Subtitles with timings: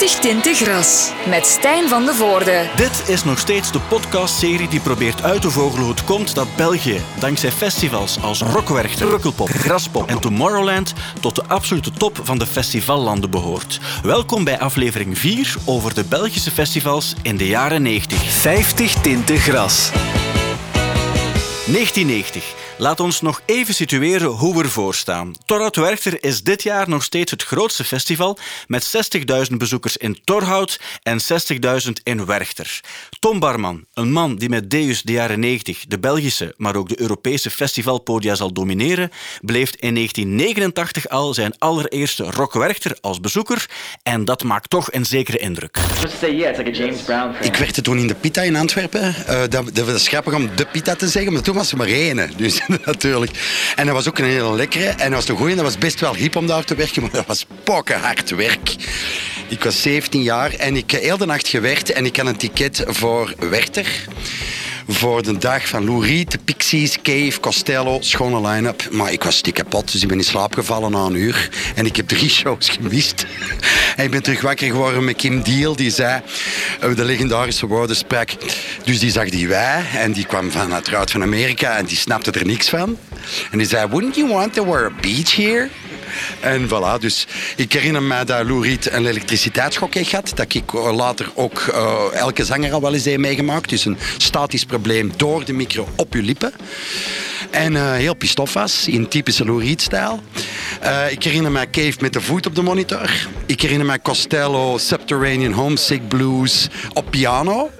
[0.00, 2.68] 50 tinten gras met Stijn van de Voorde.
[2.76, 6.56] Dit is nog steeds de podcastserie die probeert uit te vogelen hoe het komt dat
[6.56, 12.46] België, dankzij festivals als Rockwerchter, Rukkelpop, Graspop en Tomorrowland, tot de absolute top van de
[12.46, 13.80] festivallanden behoort.
[14.02, 18.22] Welkom bij aflevering 4 over de Belgische festivals in de jaren 90.
[18.22, 19.90] 50 tinten gras.
[21.66, 22.59] 1990.
[22.80, 25.32] Laat ons nog even situeren hoe we ervoor staan.
[25.44, 28.92] Torhout Werchter is dit jaar nog steeds het grootste festival met
[29.50, 31.18] 60.000 bezoekers in Torhout en
[31.84, 32.80] 60.000 in Werchter.
[33.18, 37.00] Tom Barman, een man die met Deus de jaren 90 de Belgische, maar ook de
[37.00, 43.66] Europese festivalpodia zal domineren, beleeft in 1989 al zijn allereerste Rock Werchter als bezoeker
[44.02, 45.78] en dat maakt toch een zekere indruk.
[47.40, 49.14] Ik werkte toen in de Pita in Antwerpen.
[49.28, 51.86] Uh, dat, dat was grappig om de Pita te zeggen, maar toen was er maar
[51.86, 52.30] één.
[52.36, 53.30] Dus natuurlijk.
[53.76, 54.84] En dat was ook een hele lekkere.
[54.84, 55.54] En dat was een goeie.
[55.54, 57.46] Dat was best wel hip om daar te werken, maar dat was
[58.00, 58.74] hard werk.
[59.48, 62.36] Ik was 17 jaar en ik heb heel de nacht gewerkt en ik had een
[62.36, 63.86] ticket voor Werchter
[64.92, 68.88] voor de dag van Lou Reed, Pixies, Cave, Costello, schone line-up.
[68.90, 71.48] Maar ik was stik kapot, dus ik ben in slaap gevallen na een uur.
[71.74, 73.26] En ik heb drie shows gemist.
[73.96, 76.22] en ik ben terug wakker geworden met Kim Deal, die zei,
[76.84, 78.30] uh, de legendarische woorden sprak.
[78.84, 82.30] Dus die zag die wij en die kwam van uiteraard van Amerika en die snapte
[82.30, 82.98] er niks van.
[83.50, 85.68] En die zei, wouldn't you want to wear a beach here?
[86.40, 90.32] En voilà, dus ik herinner me dat Lou Reed een elektriciteitsschok heeft gehad.
[90.34, 93.68] Dat ik later ook uh, elke zanger al wel eens heeft meegemaakt.
[93.68, 96.52] Dus een statisch probleem door de micro op je lippen.
[97.50, 100.22] En uh, heel pistof was, in typische Lou Reed-stijl.
[101.10, 103.26] Ik herinner me Cave met de voet op de monitor.
[103.46, 107.70] Ik herinner me Costello, Subterranean Homesick Blues op piano.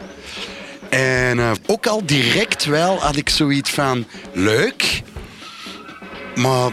[0.88, 5.02] En ook al direct wel had ik zoiets van leuk,
[6.34, 6.70] maar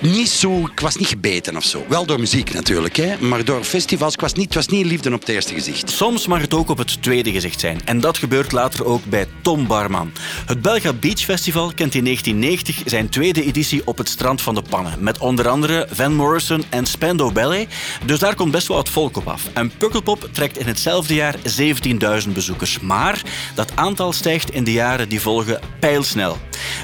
[0.00, 1.84] niet zo, ik was niet gebeten of zo.
[1.88, 4.14] Wel door muziek natuurlijk, hè, maar door festivals.
[4.14, 5.90] Ik was niet, was niet liefde op het eerste gezicht.
[5.90, 7.80] Soms mag het ook op het tweede gezicht zijn.
[7.84, 10.12] En dat gebeurt later ook bij Tom Barman.
[10.46, 14.62] Het Belga Beach Festival kent in 1990 zijn tweede editie op het strand van de
[14.68, 14.94] Pannen.
[14.98, 17.68] Met onder andere Van Morrison en Spando Ballet.
[18.06, 19.42] Dus daar komt best wel wat volk op af.
[19.52, 21.34] En Pukkelpop trekt in hetzelfde jaar
[22.24, 22.80] 17.000 bezoekers.
[22.80, 23.22] Maar
[23.54, 26.36] dat aantal stijgt in de jaren die volgen pijlsnel.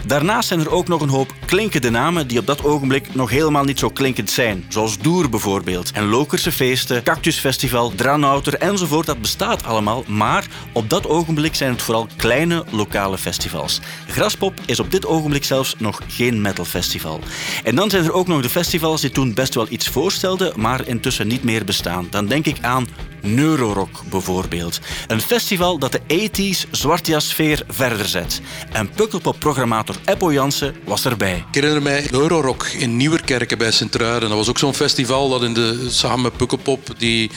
[0.07, 3.65] Daarnaast zijn er ook nog een hoop klinkende namen die op dat ogenblik nog helemaal
[3.65, 4.65] niet zo klinkend zijn.
[4.69, 5.91] Zoals Doer bijvoorbeeld.
[5.91, 9.07] En Lokerse feesten, Cactusfestival, Dranouter enzovoort.
[9.07, 10.05] Dat bestaat allemaal.
[10.07, 13.81] Maar op dat ogenblik zijn het vooral kleine lokale festivals.
[14.09, 17.21] Graspop is op dit ogenblik zelfs nog geen metalfestival.
[17.65, 20.89] En dan zijn er ook nog de festivals die toen best wel iets voorstelden, maar
[20.89, 22.07] intussen niet meer bestaan.
[22.11, 22.87] Dan denk ik aan
[23.23, 24.81] Neurorock bijvoorbeeld.
[25.07, 28.41] Een festival dat de 80s zwartjassfeer verder zet.
[28.73, 31.37] En Pukkelpop-programmator Eppo Jansen was erbij.
[31.37, 34.29] Ik herinner mij Neurorock in Nieuwerkerken bij Sint-Truiden.
[34.29, 37.31] Dat was ook zo'n festival dat in de, samen met Pukkelpop die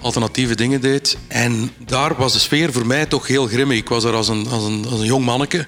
[0.00, 1.16] alternatieve dingen deed.
[1.28, 3.76] En daar was de sfeer voor mij toch heel grimmig.
[3.76, 5.66] Ik was daar als een, als een, als een jong manneke.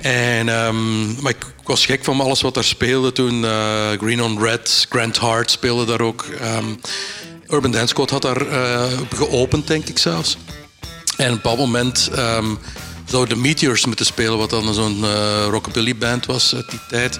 [0.00, 3.42] En, um, maar ik, was gek van alles wat daar speelde toen.
[3.42, 6.24] Uh, Green on Red, Grant Hart speelde daar ook.
[6.42, 6.80] Um,
[7.48, 8.84] Urban Dance had daar uh,
[9.14, 10.36] geopend, denk ik zelfs.
[11.16, 12.58] En op een bepaald moment um,
[13.04, 17.18] zouden de Meteors moeten spelen, wat dan zo'n uh, rockabilly band was uit die tijd.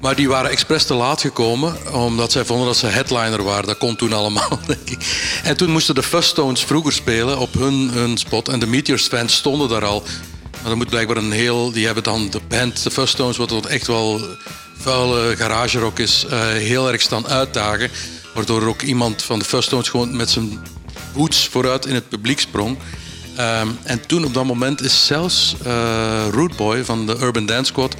[0.00, 3.66] Maar die waren expres te laat gekomen, omdat zij vonden dat ze headliner waren.
[3.66, 5.30] Dat kon toen allemaal, denk ik.
[5.42, 8.48] En toen moesten de Fuzz vroeger spelen op hun, hun spot.
[8.48, 10.02] En de Meteors fans stonden daar al.
[10.50, 11.70] Maar dat moet blijkbaar een heel...
[11.70, 14.20] Die hebben dan de band, de Fuzz wat echt wel
[14.78, 17.90] vuile garage rock is, uh, heel erg staan uitdagen.
[18.34, 20.58] Waardoor ook iemand van de Fuzz gewoon met zijn
[21.12, 22.78] boots vooruit in het publiek sprong.
[23.38, 27.64] Um, en toen op dat moment is zelfs uh, Root Boy van de Urban Dance
[27.64, 27.94] Squad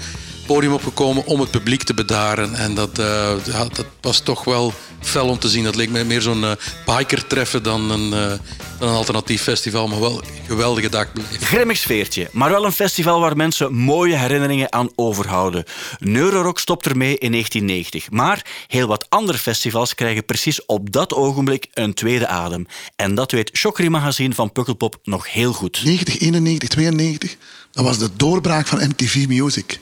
[0.54, 2.54] podium opgekomen om het publiek te bedaren.
[2.54, 5.64] En dat, uh, dat was toch wel fel om te zien.
[5.64, 6.52] Dat leek me meer zo'n uh,
[6.86, 8.38] biker treffen dan een, uh,
[8.78, 9.88] dan een alternatief festival.
[9.88, 11.44] Maar wel een geweldige dag beleefd.
[11.44, 15.64] Grimmig sfeertje, maar wel een festival waar mensen mooie herinneringen aan overhouden.
[15.98, 18.10] Neurorock stopt ermee in 1990.
[18.10, 22.66] Maar heel wat andere festivals krijgen precies op dat ogenblik een tweede adem.
[22.96, 25.84] En dat weet Chokri Magazine van Pukkelpop nog heel goed.
[25.84, 27.36] 90, 91, 92,
[27.70, 29.78] dat was de doorbraak van MTV Music.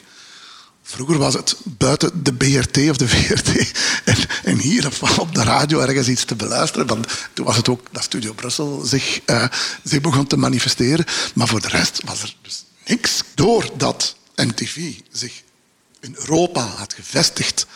[0.91, 3.73] Vroeger was het buiten de BRT of de VRT
[4.05, 4.89] en, en hier
[5.19, 6.87] op de radio ergens iets te beluisteren.
[6.87, 9.45] Want toen was het ook dat Studio Brussel zich, uh,
[9.85, 11.05] zich begon te manifesteren.
[11.35, 13.23] Maar voor de rest was er dus niks.
[13.35, 15.43] Doordat MTV zich
[16.01, 17.67] in Europa had gevestigd,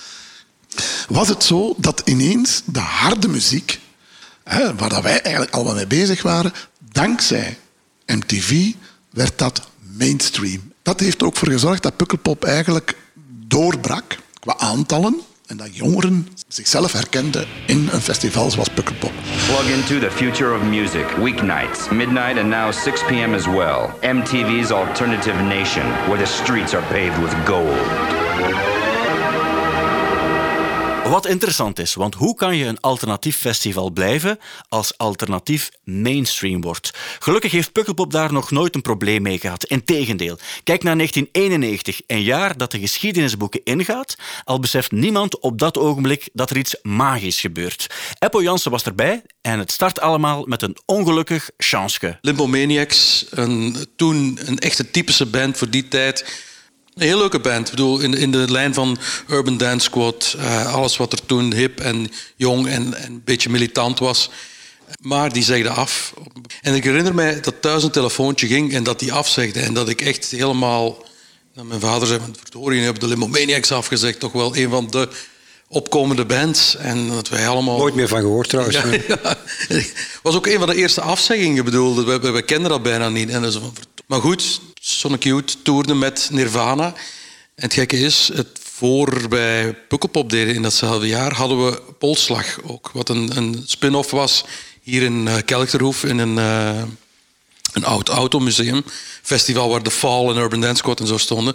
[1.09, 3.81] was het zo dat ineens de harde muziek,
[4.45, 6.53] hè, waar wij eigenlijk allemaal mee bezig waren,
[6.93, 7.59] dankzij
[8.07, 8.73] MTV
[9.11, 10.72] werd dat mainstream.
[10.83, 12.97] Dat heeft er ook voor gezorgd dat Pukkelpop eigenlijk
[13.47, 15.21] doorbrak qua aantallen.
[15.47, 19.13] En dat jongeren zichzelf herkenden in een festival zoals Pukkelpop.
[19.47, 21.07] Plug into the future of music.
[21.17, 23.35] Weeknights, midnight and now 6 p.m.
[23.35, 23.91] as well.
[24.15, 28.72] MTV's Alternative Nation, where the streets are paved with gold.
[31.13, 34.39] Wat interessant is, want hoe kan je een alternatief festival blijven
[34.69, 36.91] als alternatief mainstream wordt?
[37.19, 39.65] Gelukkig heeft Pukkelpop daar nog nooit een probleem mee gehad.
[39.65, 45.79] Integendeel, kijk naar 1991, een jaar dat de geschiedenisboeken ingaat, al beseft niemand op dat
[45.79, 47.87] ogenblik dat er iets magisch gebeurt.
[48.19, 52.19] Eppo Jansen was erbij en het start allemaal met een ongelukkig chanske.
[52.21, 56.51] Limbo Maniacs, een, toen een echte typische band voor die tijd
[56.95, 57.65] een heel leuke band.
[57.65, 58.99] Ik bedoel, in, in de lijn van
[59.29, 60.35] Urban Dance Squad.
[60.39, 64.31] Uh, alles wat er toen hip en jong en, en een beetje militant was.
[65.01, 66.15] Maar die zegde af.
[66.61, 69.61] En ik herinner mij dat thuis een telefoontje ging en dat die afzegde.
[69.61, 71.05] En dat ik echt helemaal...
[71.63, 74.21] Mijn vader zei, verdorie, je hebt de Limomaniacs afgezegd.
[74.21, 75.09] Toch wel een van de
[75.69, 76.77] opkomende bands.
[76.77, 77.79] En dat wij allemaal...
[77.79, 78.77] Nooit meer van gehoord trouwens.
[78.77, 79.37] Ja, ja.
[80.23, 81.65] was ook een van de eerste afzeggingen.
[81.65, 83.31] bedoel, we, we, we kenden dat bijna niet.
[83.31, 83.59] En dus,
[84.07, 86.87] maar goed, Sonic Youth toerde met Nirvana.
[86.87, 86.95] En
[87.55, 92.91] het gekke is, het voor wij Pukkelpop deden in datzelfde jaar, hadden we Polslag ook.
[92.93, 94.45] Wat een, een spin-off was
[94.81, 96.83] hier in uh, Kelchterhoef in een, uh,
[97.73, 98.85] een oud automuseum.
[99.23, 101.55] Festival waar The Fall en Urban Dance Squad en zo stonden.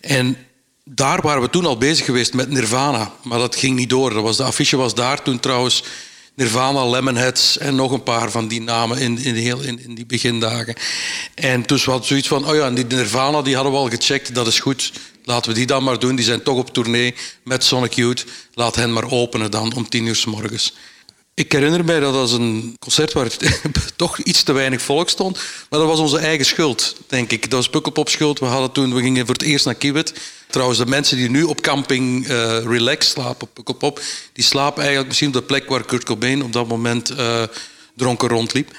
[0.00, 0.36] En
[0.84, 3.12] daar waren we toen al bezig geweest met Nirvana.
[3.22, 4.12] Maar dat ging niet door.
[4.14, 5.82] Dat was, de affiche was daar toen trouwens
[6.34, 10.06] Nirvana, Lemonheads en nog een paar van die namen in, in, heel, in, in die
[10.06, 10.74] begindagen.
[11.34, 14.46] En toen was zoiets van, oh ja, die Nirvana die hadden we al gecheckt, dat
[14.46, 14.92] is goed.
[15.24, 16.16] Laten we die dan maar doen.
[16.16, 17.14] Die zijn toch op tournee
[17.44, 18.24] met Sonic Youth.
[18.54, 20.74] Laat hen maar openen dan om tien uur s morgens.
[21.34, 23.30] Ik herinner mij dat dat was een concert waar
[23.96, 25.38] toch iets te weinig volk stond.
[25.70, 27.42] Maar dat was onze eigen schuld, denk ik.
[27.42, 28.38] Dat was Pukkelpop schuld.
[28.38, 30.12] We, hadden toen, we gingen voor het eerst naar Kiewit.
[30.54, 34.00] Trouwens, de mensen die nu op camping uh, Relax slapen, op Pukkelpop...
[34.32, 37.42] die slapen eigenlijk misschien op de plek waar Kurt Cobain op dat moment uh,
[37.96, 38.70] dronken rondliep.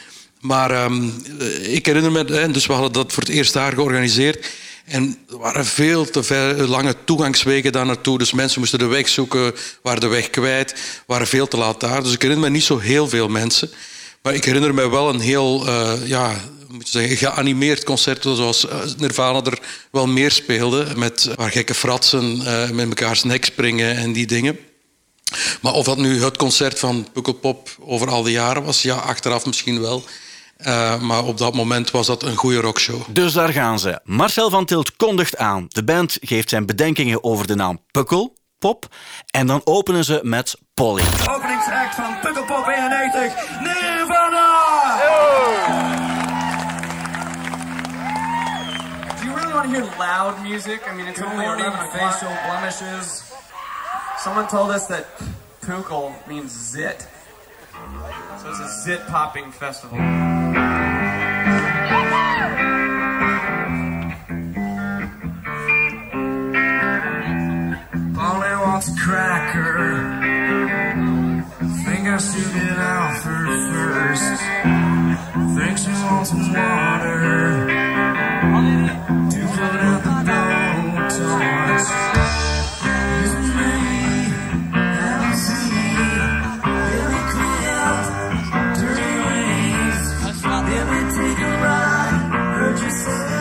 [0.42, 1.14] Maar um,
[1.62, 2.52] ik herinner me...
[2.52, 4.48] Dus we hadden dat voor het eerst daar georganiseerd.
[4.86, 8.18] En er waren veel te ver, lange toegangswegen daar naartoe.
[8.18, 10.76] Dus mensen moesten de weg zoeken, waren de weg kwijt,
[11.08, 12.04] waren veel te laat daar.
[12.04, 13.72] Dus ik herinner me niet zo heel veel mensen.
[14.22, 15.70] Maar ik herinner me wel een heel
[16.06, 16.42] ja,
[16.76, 19.60] moet je zeggen, geanimeerd concert, zoals eh, Nirvana er
[19.92, 20.88] wel meer speelde.
[20.96, 24.60] Met, waar gekke fratsen uh, met mekaars nek springen en die dingen.
[25.62, 29.46] Maar of dat nu het concert van Pukkelpop over al die jaren was, ja, achteraf
[29.46, 30.04] misschien wel.
[30.58, 33.02] Uh, maar op dat moment was dat een goede rockshow.
[33.10, 34.00] Dus daar gaan ze.
[34.04, 35.66] Marcel van Tilt kondigt aan.
[35.68, 38.88] De band geeft zijn bedenkingen over de naam Pukkel, Pop.
[39.32, 41.04] En dan openen ze met Polly.
[41.30, 44.55] Openingsact van Pukkelpop 91, Nirvana!
[49.56, 50.82] Want to hear loud music?
[50.86, 53.34] I mean, it's only 11 facial blemishes.
[54.18, 55.08] Someone told us that
[55.62, 57.08] Pukkel means zit.
[58.42, 59.98] So it's a zit popping festival.
[68.16, 69.76] Polly wants a cracker.
[71.86, 74.42] Think I should get out for first.
[75.56, 77.75] Think she wants some water.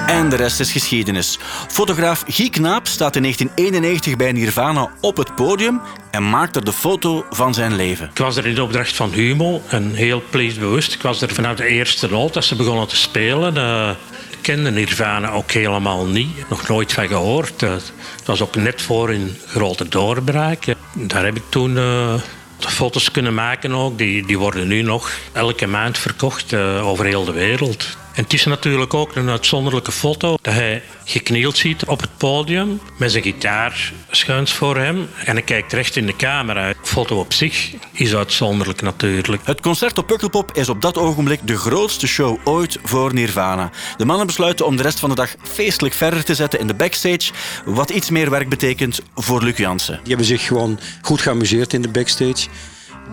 [0.07, 1.39] En de rest is geschiedenis.
[1.69, 5.81] Fotograaf Guy Knaap staat in 1991 bij Nirvana op het podium
[6.11, 8.11] en maakt er de foto van zijn leven.
[8.11, 10.95] Ik was er in de opdracht van Humo en heel bewust.
[10.95, 13.57] Ik was er vanaf de eerste noot dat ze begonnen te spelen.
[13.57, 13.91] Uh,
[14.31, 16.49] ik kende Nirvana ook helemaal niet.
[16.49, 17.63] Nog nooit van gehoord.
[17.63, 20.65] Uh, het was ook net voor een grote doorbraak.
[20.95, 21.77] Daar heb ik toen...
[21.77, 22.15] Uh,
[22.59, 23.99] foto's kunnen maken ook.
[23.99, 27.97] Die, die worden nu nog elke maand verkocht over heel de wereld.
[28.15, 32.81] En het is natuurlijk ook een uitzonderlijke foto dat hij geknield ziet op het podium
[32.99, 36.69] met zijn gitaar schuins voor hem en hij kijkt recht in de camera.
[36.69, 39.47] De foto op zich is uitzonderlijk natuurlijk.
[39.47, 43.71] Het concert op Pukkelpop is op dat ogenblik de grootste show ooit voor Nirvana.
[43.97, 46.75] De mannen besluiten om de rest van de dag feestelijk verder te zetten in de
[46.75, 47.33] backstage,
[47.65, 49.95] wat iets meer werk betekent voor Luc Jansen.
[49.95, 52.49] Die hebben zich gewoon goed geamuseerd in de backstage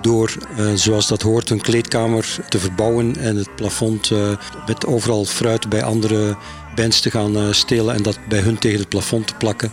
[0.01, 4.29] door, uh, zoals dat hoort, een kleedkamer te verbouwen en het plafond uh,
[4.67, 6.37] met overal fruit bij andere
[6.75, 9.71] bands te gaan uh, stelen en dat bij hun tegen het plafond te plakken.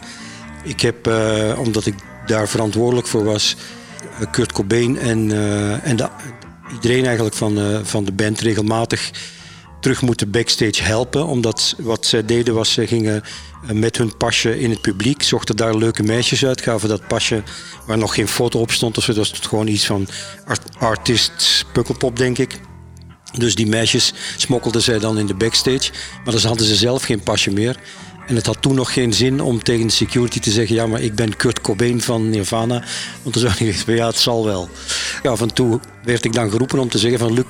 [0.65, 1.13] Ik heb,
[1.59, 1.95] omdat ik
[2.27, 3.57] daar verantwoordelijk voor was,
[4.31, 5.31] Kurt Cobain en,
[5.83, 6.09] en de,
[6.73, 9.11] iedereen eigenlijk van, van de band regelmatig
[9.81, 11.27] terug moeten backstage helpen.
[11.27, 13.23] Omdat wat zij deden was, ze gingen
[13.67, 17.43] eh, met hun pasje in het publiek, zochten daar leuke meisjes uit, gaven dat pasje
[17.87, 18.95] waar nog geen foto op stond.
[18.95, 19.13] Zo.
[19.13, 20.09] Dat was gewoon iets van
[20.45, 22.61] art artist pukkelpop, denk ik.
[23.33, 25.91] Dus die meisjes smokkelden zij dan in de backstage.
[26.25, 27.77] Maar dan hadden ze zelf geen pasje meer.
[28.29, 31.01] En het had toen nog geen zin om tegen de security te zeggen: Ja, maar
[31.01, 32.85] ik ben Kurt Cobain van Nirvana.
[33.23, 34.69] Want dan zou hij zeggen: Ja, het zal wel.
[35.23, 37.45] Ja, af en toe werd ik dan geroepen om te zeggen: van, Luc,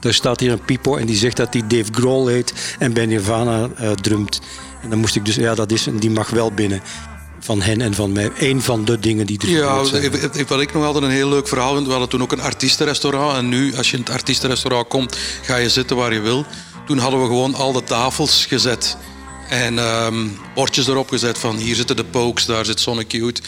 [0.00, 3.06] daar staat hier een pipo en die zegt dat hij Dave Grohl heet en bij
[3.06, 4.40] Nirvana uh, drumt.
[4.82, 6.82] En dan moest ik dus: Ja, dat is, die mag wel binnen.
[7.42, 8.30] Van hen en van mij.
[8.38, 10.10] Eén van de dingen die er Ja, zijn.
[10.48, 11.84] wat ik nog altijd een heel leuk verhaal vind.
[11.84, 13.36] We hadden toen ook een artiestenrestaurant.
[13.36, 16.44] En nu, als je in het artiestenrestaurant komt, ga je zitten waar je wil.
[16.86, 18.96] Toen hadden we gewoon al de tafels gezet.
[19.50, 23.40] En um, bordjes erop gezet van hier zitten de Pokes, daar zit Sonic.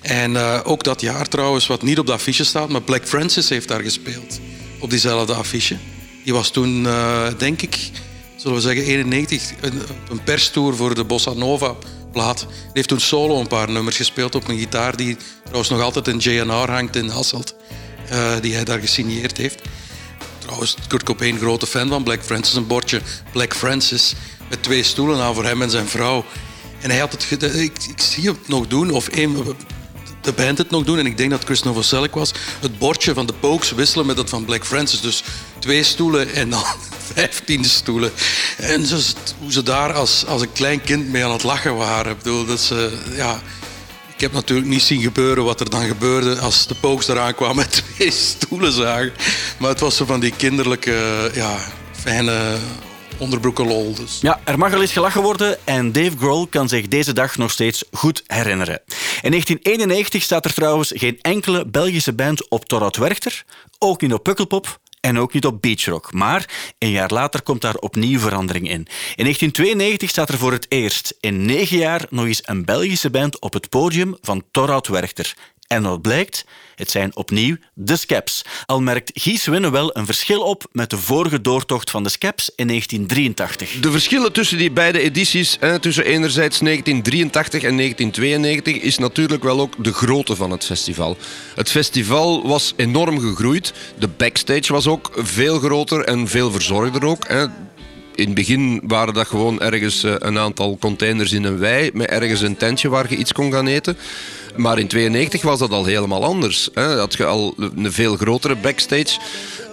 [0.00, 3.48] En uh, ook dat jaar trouwens, wat niet op de affiche staat, maar Black Francis
[3.48, 4.40] heeft daar gespeeld.
[4.78, 5.76] Op diezelfde affiche.
[6.24, 7.90] Die was toen, uh, denk ik,
[8.36, 11.74] zullen we zeggen 91, een, een perstour voor de Bossa Nova
[12.12, 12.38] plaat.
[12.38, 16.08] Die heeft toen solo een paar nummers gespeeld op een gitaar die trouwens nog altijd
[16.08, 17.54] in JNR hangt in Hasselt.
[18.12, 19.60] Uh, die hij daar gesigneerd heeft.
[20.38, 22.54] Trouwens, Kurt Cobain, grote fan van Black Francis.
[22.54, 23.00] Een bordje
[23.32, 24.14] Black Francis
[24.50, 26.24] met twee stoelen aan voor hem en zijn vrouw.
[26.80, 27.42] En hij had het...
[27.42, 29.56] Ik, ik zie het nog doen, of een,
[30.20, 30.98] de band het nog doen.
[30.98, 32.32] En ik denk dat Chris Novoselic was.
[32.60, 35.00] Het bordje van de Pokes wisselen met dat van Black Francis.
[35.00, 35.22] Dus
[35.58, 36.64] twee stoelen en dan
[37.14, 38.12] vijftien stoelen.
[38.56, 38.88] En
[39.38, 42.12] hoe ze daar als, als een klein kind mee aan het lachen waren.
[42.12, 42.98] Ik bedoel, dat ze...
[43.16, 43.42] Ja,
[44.14, 47.56] ik heb natuurlijk niet zien gebeuren wat er dan gebeurde als de Pokes eraan kwamen
[47.56, 49.12] met twee stoelen zagen.
[49.58, 51.58] Maar het was zo van die kinderlijke, ja,
[51.92, 52.56] fijne
[53.20, 53.94] onderbroekenlol.
[53.94, 54.18] Dus.
[54.20, 57.50] Ja, er mag al eens gelachen worden en Dave Grohl kan zich deze dag nog
[57.50, 58.80] steeds goed herinneren.
[59.22, 63.44] In 1991 staat er trouwens geen enkele Belgische band op Torhout Werchter,
[63.78, 66.12] ook niet op Pukkelpop en ook niet op beachrock.
[66.12, 68.86] Maar een jaar later komt daar opnieuw verandering in.
[69.14, 73.40] In 1992 staat er voor het eerst in negen jaar nog eens een Belgische band
[73.40, 75.34] op het podium van Torhout Werchter.
[75.72, 76.44] En wat blijkt?
[76.74, 78.44] Het zijn opnieuw de Skeps.
[78.66, 82.50] Al merkt Gies Winnen wel een verschil op met de vorige doortocht van de Skeps
[82.56, 83.80] in 1983.
[83.80, 89.84] De verschillen tussen die beide edities, tussen enerzijds 1983 en 1992, is natuurlijk wel ook
[89.84, 91.16] de grootte van het festival.
[91.54, 93.72] Het festival was enorm gegroeid.
[93.98, 97.26] De backstage was ook veel groter en veel verzorgder ook.
[98.20, 102.08] In het begin waren dat gewoon ergens eh, een aantal containers in een wei met
[102.08, 103.96] ergens een tentje waar je iets kon gaan eten.
[104.60, 106.68] Maar in 92 was dat al helemaal anders.
[106.74, 106.98] Hè.
[106.98, 109.18] Had je al een veel grotere backstage.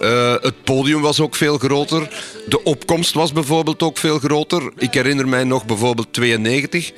[0.02, 2.08] Uh, het podium was ook veel groter.
[2.48, 4.72] De opkomst was bijvoorbeeld ook veel groter.
[4.76, 6.92] Ik herinner mij nog bijvoorbeeld 92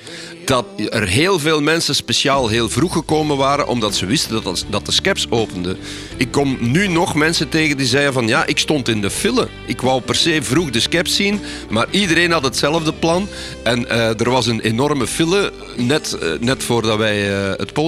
[0.45, 4.87] dat er heel veel mensen speciaal heel vroeg gekomen waren omdat ze wisten dat, dat
[4.87, 5.79] de skeps openden.
[6.17, 9.49] Ik kom nu nog mensen tegen die zeiden van ja, ik stond in de file.
[9.67, 13.29] Ik wou per se vroeg de skeps zien, maar iedereen had hetzelfde plan.
[13.63, 17.80] En uh, er was een enorme file net, uh, net voordat wij het podium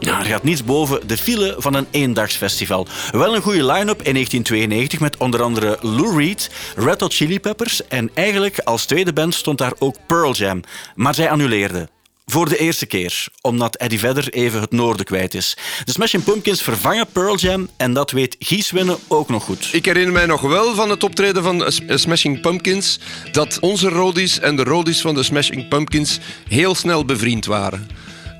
[0.00, 2.86] Ja, er gaat niets boven de file van een eendagsfestival.
[3.10, 7.88] Wel een goede line-up in 1992 met onder andere Lou Reed, Red Hot Chili Peppers
[7.88, 10.60] en eigenlijk als tweede band stond daar ook Pearl Jam.
[10.94, 11.88] Maar zij annuleerden.
[12.30, 15.56] Voor de eerste keer, omdat Eddie Vedder even het noorden kwijt is.
[15.84, 19.68] De Smashing Pumpkins vervangen Pearl Jam en dat weet Gies Winnen ook nog goed.
[19.72, 22.98] Ik herinner mij nog wel van het optreden van Smashing Pumpkins
[23.32, 26.18] dat onze roadies en de roadies van de Smashing Pumpkins
[26.48, 27.88] heel snel bevriend waren.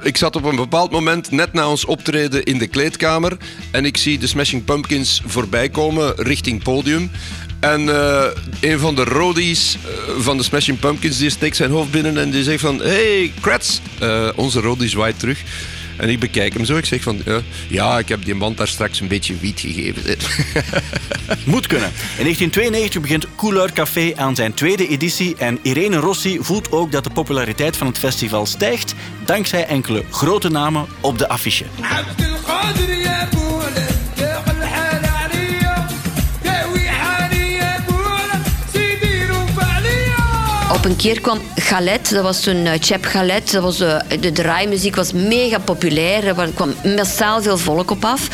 [0.02, 3.36] Ik zat op een bepaald moment net na ons optreden in de kleedkamer
[3.70, 7.10] en ik zie de Smashing Pumpkins voorbij komen richting podium.
[7.60, 8.24] En uh,
[8.60, 12.30] een van de roadies uh, van de Smashing Pumpkins die steekt zijn hoofd binnen en
[12.30, 12.80] die zegt van...
[12.80, 13.78] Hey, Kratz!
[14.02, 15.38] Uh, onze roadie zwaait terug.
[16.00, 16.76] En ik bekijk hem zo.
[16.76, 17.22] Ik zeg van,
[17.68, 20.02] ja, ik heb die band daar straks een beetje wiet gegeven.
[21.44, 21.88] Moet kunnen.
[21.88, 25.36] In 1992 begint Couleur Café aan zijn tweede editie.
[25.36, 28.94] En Irene Rossi voelt ook dat de populariteit van het festival stijgt.
[29.24, 31.64] Dankzij enkele grote namen op de affiche.
[40.74, 43.52] Op een keer kwam Galet, dat was toen uh, Chep Galet.
[43.52, 46.38] Dat was, uh, de draaimuziek was mega populair.
[46.38, 48.28] Er kwam massaal veel volk op af.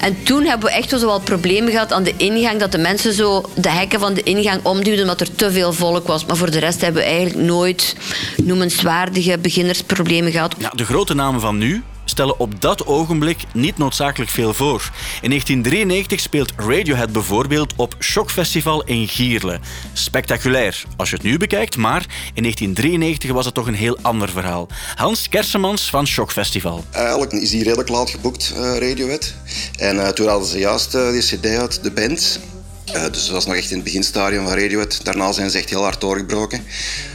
[0.00, 2.60] En toen hebben we echt wel wat problemen gehad aan de ingang.
[2.60, 6.06] Dat de mensen zo de hekken van de ingang omduwden omdat er te veel volk
[6.06, 6.24] was.
[6.24, 7.96] Maar voor de rest hebben we eigenlijk nooit
[8.42, 10.54] noemenswaardige beginnersproblemen gehad.
[10.58, 11.82] Ja, de grote namen van nu,
[12.14, 14.90] stellen op dat ogenblik niet noodzakelijk veel voor.
[15.22, 19.60] In 1993 speelt Radiohead bijvoorbeeld op Shockfestival in Gierle.
[19.92, 24.28] Spectaculair als je het nu bekijkt, maar in 1993 was het toch een heel ander
[24.28, 24.68] verhaal.
[24.94, 26.84] Hans Kersemans van Shockfestival.
[26.90, 29.34] Eigenlijk is die redelijk laat geboekt, uh, Radiohead.
[29.78, 32.40] En uh, toen hadden ze juist uh, die cd uit, de band.
[32.88, 35.00] Uh, dus dat was nog echt in het beginstadium van Radiohead.
[35.02, 36.64] Daarna zijn ze echt heel hard doorgebroken.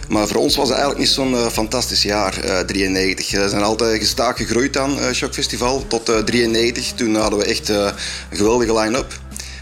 [0.08, 3.32] Maar voor ons was het eigenlijk niet zo'n uh, fantastisch jaar, uh, 93.
[3.32, 6.92] We zijn altijd gestaag gegroeid aan Shock Festival tot 93.
[6.96, 7.94] Toen hadden we echt een
[8.32, 9.20] geweldige line-up.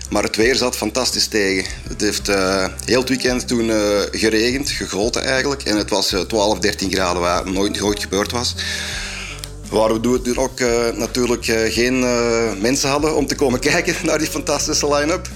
[0.10, 1.72] Maar het weer zat fantastisch tegen.
[1.90, 2.28] Het heeft
[2.86, 3.72] heel het weekend toen
[4.12, 5.64] geregend, gegoten eigenlijk.
[5.64, 8.56] En het was 12, 13 graden, waar nooit, nooit gebeurd was.
[9.70, 13.96] Waar we toen ook uh, natuurlijk uh, geen uh, mensen hadden om te komen kijken
[14.04, 15.30] naar die fantastische line-up.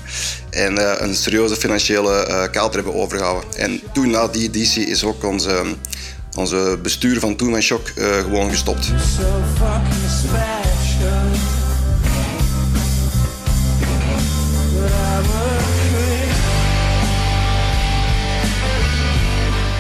[0.50, 3.50] En een serieuze financiële kaart hebben overgehouden.
[3.58, 5.64] En toen na die editie is ook onze,
[6.38, 8.92] onze bestuur van Toen en Shock gewoon gestopt.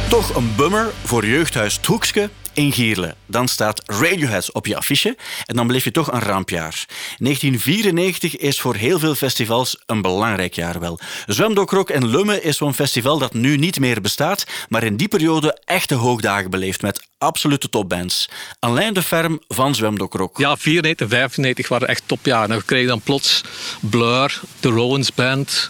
[0.10, 3.15] Toch een bummer voor jeugdhuis Het Hoekske in Gierle.
[3.25, 6.86] Dan staat Radiohead op je affiche en dan beleef je toch een rampjaar.
[7.17, 11.00] 1994 is voor heel veel festivals een belangrijk jaar wel.
[11.25, 15.60] Zwemdokrok en Lumme is zo'n festival dat nu niet meer bestaat, maar in die periode
[15.65, 18.29] echte hoogdagen beleeft met absolute topbands.
[18.60, 20.38] Alain de Ferm van Zwemdokrok.
[20.38, 22.58] Ja, 94 en 95 waren echt topjaren.
[22.58, 23.41] We kregen dan plots
[23.79, 25.70] Blur, The Rowan's Band,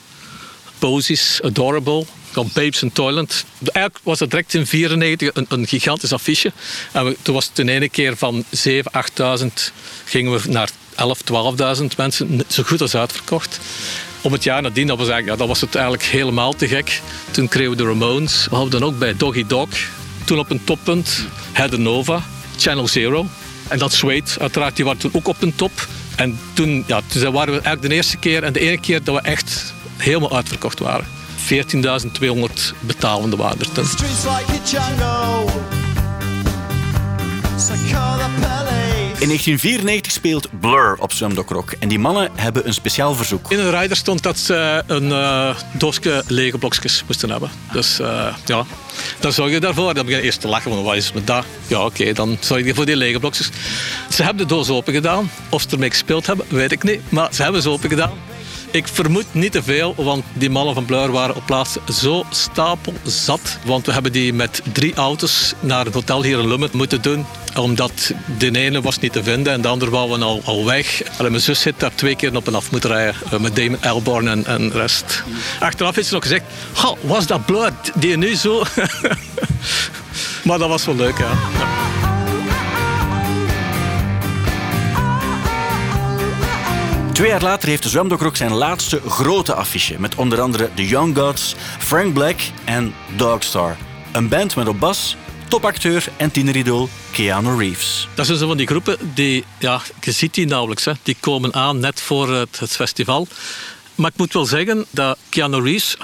[0.79, 3.45] Posies, Adorable van Babes in Toilet.
[3.59, 6.51] Eigenlijk was het direct in 1994 een, gigantisch affiche.
[6.91, 8.71] En toen was het in ene keer van 7.000,
[9.41, 9.47] 8.000
[10.05, 12.41] gingen we naar 11.000, 12.000 mensen.
[12.47, 13.59] Zo goed als uitverkocht.
[14.21, 17.01] Om het jaar nadien dat was, eigenlijk, ja, dat was het eigenlijk helemaal te gek.
[17.31, 18.47] Toen kregen we de Ramones.
[18.49, 19.69] We hadden dan ook bij Doggy Dog.
[20.25, 22.23] Toen op een toppunt Head Nova,
[22.57, 23.27] Channel Zero.
[23.67, 25.87] En dat Suede, uiteraard, die waren toen ook op een top.
[26.15, 29.15] En toen, ja, toen waren we eigenlijk de eerste keer en de ene keer dat
[29.15, 31.20] we echt helemaal uitverkocht waren.
[31.41, 33.85] 14.200 betalende er toen.
[39.21, 43.51] In 1994 speelt Blur op Zwemdokrok en die mannen hebben een speciaal verzoek.
[43.51, 47.49] In een rider stond dat ze een uh, doosje lege blokjes moesten hebben.
[47.71, 48.65] Dus uh, ja,
[49.19, 49.93] dan zorg je daarvoor.
[49.93, 51.45] Dan begin je eerst te lachen, van wat is met dat?
[51.67, 53.49] Ja, oké, okay, dan zorg je voor die lege blokjes.
[54.09, 55.31] Ze hebben de doos open gedaan.
[55.49, 57.01] Of ze ermee gespeeld hebben, weet ik niet.
[57.09, 58.13] Maar ze hebben ze open gedaan.
[58.71, 63.57] Ik vermoed niet te veel, want die mannen van Blur waren op plaats zo stapelzat.
[63.65, 67.25] Want we hebben die met drie auto's naar het hotel hier in Lummen moeten doen.
[67.55, 71.01] Omdat de ene was niet te vinden en de andere waren al, al weg.
[71.19, 73.15] Mijn zus zit daar twee keer op en af moeten rijden.
[73.31, 75.23] Eh, met Damon Elborn en, en rest.
[75.59, 76.43] Achteraf heeft ze nog gezegd,
[77.01, 78.63] was dat Blur die nu zo...
[80.45, 81.79] maar dat was wel leuk, ja.
[87.21, 91.17] Twee jaar later heeft de Zwemdokrok zijn laatste grote affiche met onder andere The Young
[91.17, 93.77] Gods, Frank Black en Dogstar.
[94.11, 95.15] Een band met op bas
[95.47, 98.07] topacteur en tieneridool Keanu Reeves.
[98.13, 100.85] Dat zijn zo van die groepen die, ja, je ziet die nauwelijks.
[100.85, 100.91] Hè.
[101.03, 103.27] Die komen aan net voor het, het festival.
[103.95, 105.97] Maar ik moet wel zeggen dat Keanu Reeves,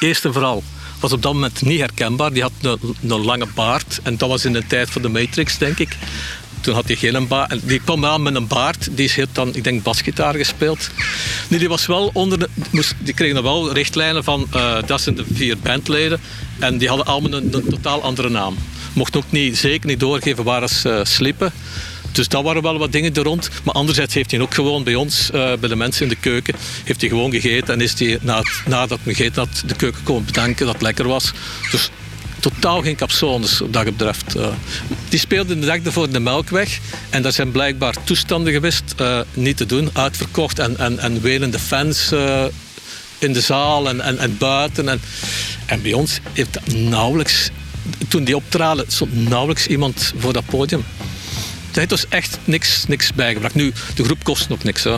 [0.00, 0.62] eerst en vooral,
[1.00, 2.32] was op dat moment niet herkenbaar.
[2.32, 5.58] Die had een, een lange baard en dat was in de tijd van de Matrix,
[5.58, 5.96] denk ik.
[6.62, 7.60] Toen had hij geen baard.
[7.62, 8.88] Die kwam aan met een baard.
[8.96, 10.90] Die heeft dan, ik denk, basgitaar gespeeld.
[11.48, 12.48] Nee, die was wel onder de,
[12.98, 16.20] die kregen dan wel richtlijnen van uh, dat zijn de vier bandleden.
[16.58, 18.56] En die hadden allemaal een, totaal andere naam.
[18.92, 21.52] Mocht ook niet, zeker niet doorgeven waar ze uh, sliepen.
[22.12, 23.48] Dus dat waren wel wat dingen er rond.
[23.62, 26.54] Maar anderzijds heeft hij ook gewoon bij ons, uh, bij de mensen in de keuken,
[26.84, 27.74] heeft hij gewoon gegeten.
[27.74, 31.08] En is hij na nadat hij gegeten had, de keuken komen bedanken dat het lekker
[31.08, 31.32] was.
[31.70, 31.90] Dus
[32.42, 34.36] totaal geen capsones wat dat betreft.
[34.36, 34.46] Uh,
[35.08, 36.78] die speelden de dag ervoor de Melkweg.
[37.10, 39.90] En dat zijn blijkbaar toestanden geweest uh, niet te doen.
[39.92, 42.44] Uitverkocht en, en, en welende fans uh,
[43.18, 44.88] in de zaal en, en, en buiten.
[44.88, 45.00] En,
[45.66, 47.50] en bij ons heeft dat nauwelijks...
[48.08, 50.84] Toen die optraden, stond nauwelijks iemand voor dat podium.
[51.72, 53.54] Het was echt niks, niks bijgebracht.
[53.54, 54.84] Nu, de groep kost nog niks.
[54.84, 54.96] Hè.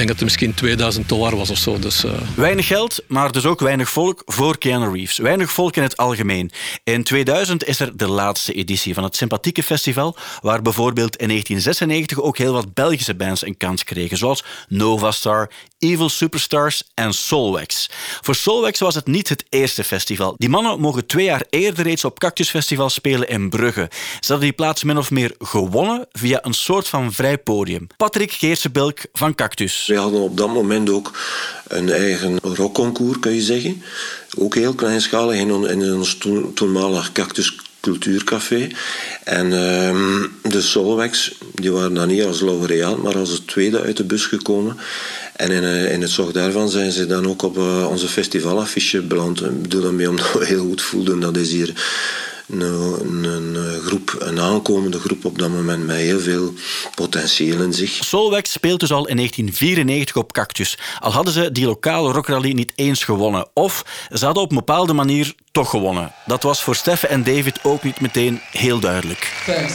[0.00, 1.78] Denk dat het misschien 2000 dollar was of zo.
[1.78, 2.12] Dus, uh...
[2.36, 5.18] Weinig geld, maar dus ook weinig volk voor Keanu Reeves.
[5.18, 6.50] Weinig volk in het algemeen.
[6.84, 12.20] In 2000 is er de laatste editie van het Sympathieke Festival, waar bijvoorbeeld in 1996
[12.20, 17.90] ook heel wat Belgische bands een kans kregen, zoals Novastar, Evil Superstars en Solwax.
[18.20, 20.34] Voor Solwax was het niet het eerste festival.
[20.36, 23.90] Die mannen mogen twee jaar eerder reeds op Cactus Festival spelen in Brugge.
[23.92, 27.86] Ze hadden die plaats min of meer gewonnen via een soort van vrij podium.
[27.96, 29.89] Patrick Geersenbelk van Cactus.
[29.90, 31.10] Wij hadden op dat moment ook
[31.68, 33.82] een eigen rockconcours, kun je zeggen.
[34.38, 36.18] Ook heel kleinschalig in, in ons
[36.54, 38.68] toenmalig Cactus Cultuurcafé.
[39.24, 43.96] En uh, de Solwax, die waren dan niet als laureaat, maar als het tweede uit
[43.96, 44.76] de bus gekomen.
[45.36, 49.02] En in, uh, in het zorg daarvan zijn ze dan ook op uh, onze festivalaffiche
[49.02, 49.40] beland.
[49.40, 51.20] Ik bedoel daarmee omdat we heel goed voelden.
[51.20, 51.72] Dat is hier
[52.52, 56.52] een, een, een groep, een aankomende groep op dat moment met heel veel
[56.94, 57.90] potentieel in zich.
[57.90, 60.78] Solveig speelt dus al in 1994 op Cactus.
[61.00, 63.48] Al hadden ze die lokale rockrally niet eens gewonnen.
[63.54, 66.12] Of ze hadden op een bepaalde manier toch gewonnen.
[66.26, 69.32] Dat was voor Steffen en David ook niet meteen heel duidelijk.
[69.46, 69.74] Thanks.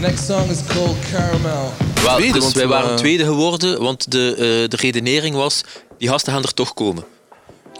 [0.00, 1.72] Next song is called Caramel.
[1.94, 4.38] Tweede, dus wij waren eh, tweede geworden, want de, eh,
[4.70, 5.64] de redenering was,
[5.98, 7.04] die gasten gaan er toch komen.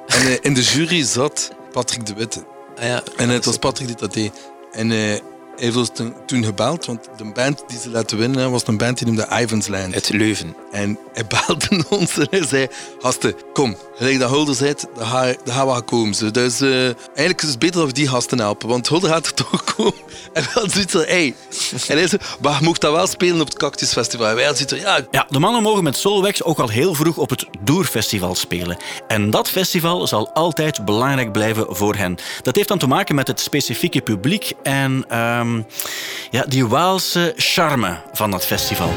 [0.06, 2.44] En eh, in de jury zat Patrick de Witte.
[2.80, 4.32] ja, en het was Patrick die dat deed.
[4.72, 5.20] En eh,
[5.58, 8.98] heeft ons toen- toen gebeld, want de band die ze laten winnen was een band
[8.98, 9.94] die noemde Ivansland.
[9.94, 10.56] Het Leuven.
[10.72, 12.66] En hij belde ons en hij zei,
[12.98, 16.32] gasten, kom, gelijk dat Hulder zei, dan ga, dan gaan we gaan komen.
[16.32, 19.34] Dus eh, eigenlijk is het beter dat we die gasten helpen, want Hulder gaat er
[19.50, 19.94] toch komen.
[20.32, 21.34] En wij hadden zoiets van, hey.
[21.88, 24.26] En hij zei, maar je mocht dat wel spelen op het Cactus Festival.
[24.28, 26.94] En wij hadden zoiets van, ja, Ja, de mannen mogen met Solvex ook al heel
[26.94, 28.76] vroeg op het Doer-festival spelen.
[29.08, 32.16] En dat festival zal altijd belangrijk blijven voor hen.
[32.42, 35.04] Dat heeft dan te maken met het specifieke publiek en
[35.54, 35.62] ehm,
[36.30, 38.92] ja, die Waalse charme van dat festival.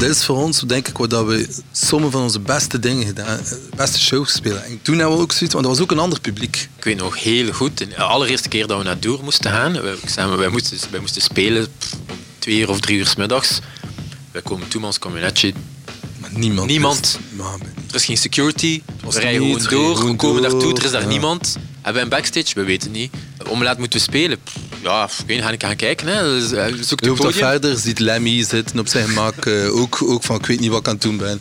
[0.00, 3.38] dit is voor ons, denk ik, wat dat we sommige van onze beste dingen gedaan,
[3.38, 4.64] eh, beste shows spelen.
[4.64, 6.68] En toen hebben we ook zoiets, want dat was ook een ander publiek.
[6.76, 9.94] Ik weet nog heel goed, de allereerste keer dat we naar Doer moesten gaan, wij,
[10.04, 13.60] samen, wij, moesten, wij moesten spelen pff, om twee uur of drie uur s middags.
[14.30, 15.52] Wij komen toe met ons camionetje.
[16.20, 16.68] Maar niemand.
[16.68, 17.18] Niemand.
[17.88, 18.82] Er is geen security.
[19.08, 20.06] We rijden niet, gewoon we door.
[20.10, 21.08] We komen door, daartoe, er is daar ja.
[21.08, 21.56] niemand.
[21.74, 22.54] Hebben wij een backstage?
[22.54, 23.12] We weten niet.
[23.48, 24.38] Om laat moeten we spelen?
[24.82, 26.06] Ja, ik weet niet, ga ik gaan kijken.
[26.06, 26.22] Hè.
[26.22, 29.46] Dus, eh, zoek Je het loopt verder, ziet Lemmy zitten op zijn gemak.
[29.46, 31.40] eh, ook, ook van, ik weet niet wat ik aan het doen ben.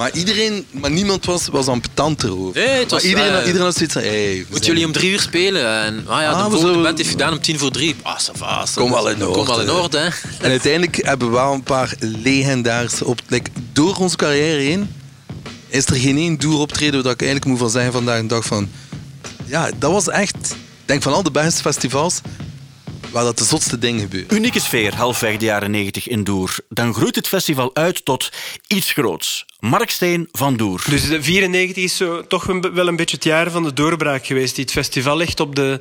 [0.00, 2.54] Maar, iedereen, maar niemand was, was ambetant erover.
[2.60, 4.92] Nee, het was, maar iedereen, eh, iedereen had zoiets van, hey, Moeten zijn- jullie om
[4.92, 5.66] drie uur spelen?
[5.84, 7.94] En ah ja, Ah, de volgende zullen- band heeft gedaan om tien voor drie.
[8.02, 9.32] Ah, ça va, ça Kom wel in orde.
[9.38, 10.06] Kom wel in orde, hè.
[10.40, 13.20] En uiteindelijk hebben we wel een paar legendarische op.
[13.28, 14.94] Like, door onze carrière heen
[15.68, 18.44] is er geen één doel optreden waar ik eigenlijk moet van zeggen vandaag een dag
[18.44, 18.70] van.
[19.46, 20.36] Ja, dat was echt.
[20.50, 22.20] Ik denk van al de beste festivals
[23.10, 24.36] waar dat de zotste dingen gebeuren.
[24.36, 26.56] Unieke sfeer halfweg de jaren 90 in Doer.
[26.68, 28.28] Dan groeit het festival uit tot
[28.66, 29.44] iets groots.
[29.60, 30.82] Mark Steen van Doer.
[30.88, 34.54] Dus de 94 is toch wel een beetje het jaar van de doorbraak geweest.
[34.54, 35.78] Die het festival echt op de,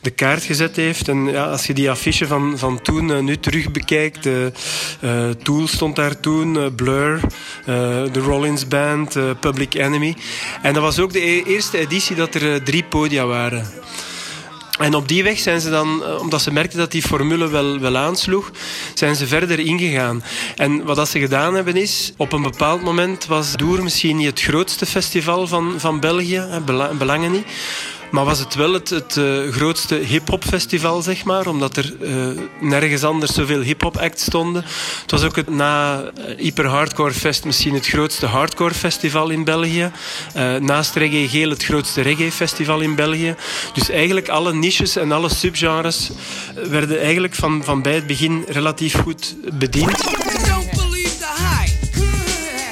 [0.00, 1.08] de kaart gezet heeft.
[1.08, 4.22] En ja, als je die affiche van, van toen eh, nu terug bekijkt.
[4.22, 4.52] de
[5.00, 6.56] eh, Tool stond daar toen.
[6.58, 7.20] eh, Blur.
[8.12, 9.16] de Rollins Band.
[9.40, 10.14] Public Enemy.
[10.62, 13.70] En dat was ook de e- eerste editie dat er drie podia waren.
[14.78, 17.78] En op die weg zijn ze dan, eh, omdat ze merkten dat die formule wel,
[17.78, 18.50] wel aansloeg,
[18.94, 20.22] zijn ze verder ingegaan.
[20.56, 24.26] En wat dat ze gedaan hebben is, op een bepaald moment was Doer misschien niet
[24.26, 26.46] het grootste festival van, van België,
[26.98, 27.46] belangen niet.
[28.10, 32.10] Maar was het wel het, het eh, grootste hip-hop festival, zeg maar, omdat er eh,
[32.60, 34.64] nergens anders zoveel hip-hop acts stonden.
[35.02, 39.44] Het was ook het na eh, Hyper Hardcore Fest misschien het grootste hardcore festival in
[39.44, 39.90] België.
[40.60, 43.34] Naast Reggae Geel het grootste reggae festival in België.
[43.72, 46.10] Dus eigenlijk alle niches en alle subgenres
[46.54, 50.47] werden eigenlijk van, van bij het begin relatief goed bediend.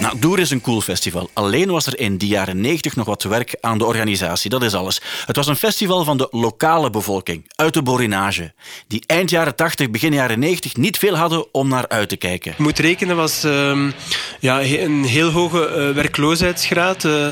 [0.07, 1.31] Nou, Doer is een cool festival.
[1.33, 4.51] Alleen was er in die jaren 90 nog wat werk aan de organisatie.
[4.51, 5.01] Dat is alles.
[5.27, 8.53] Het was een festival van de lokale bevolking, uit de Borinage.
[8.87, 12.55] Die eind jaren 80, begin jaren 90 niet veel hadden om naar uit te kijken.
[12.59, 13.91] Moet rekenen, was ehm,
[14.41, 17.05] ja, een heel hoge eh, werkloosheidsgraad.
[17.05, 17.27] Eh,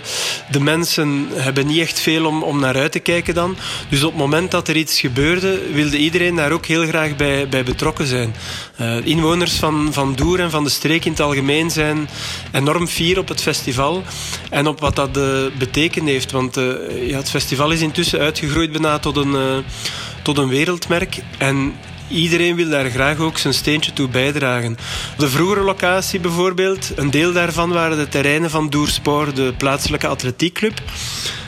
[0.50, 3.56] de mensen hebben niet echt veel om, om naar uit te kijken dan.
[3.88, 7.48] Dus op het moment dat er iets gebeurde, wilde iedereen daar ook heel graag bij,
[7.48, 8.34] bij betrokken zijn.
[8.76, 12.08] Eh, inwoners van, van Doer en van de streek in het algemeen zijn
[12.64, 14.02] enorm fier op het festival
[14.50, 15.24] en op wat dat eh,
[15.58, 16.30] betekend heeft.
[16.30, 16.64] Want eh,
[17.14, 19.56] het festival is intussen uitgegroeid bijna tot een, eh,
[20.22, 21.18] tot een wereldmerk.
[21.38, 21.74] En
[22.08, 24.76] Iedereen wil daar graag ook zijn steentje toe bijdragen.
[25.16, 30.82] De vroegere locatie bijvoorbeeld, een deel daarvan waren de terreinen van Doerspoor, de plaatselijke atletiekclub.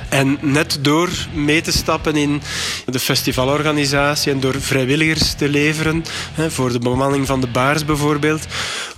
[0.09, 2.43] En net door mee te stappen in
[2.87, 6.05] de festivalorganisatie en door vrijwilligers te leveren,
[6.49, 8.47] voor de bemanning van de baars bijvoorbeeld,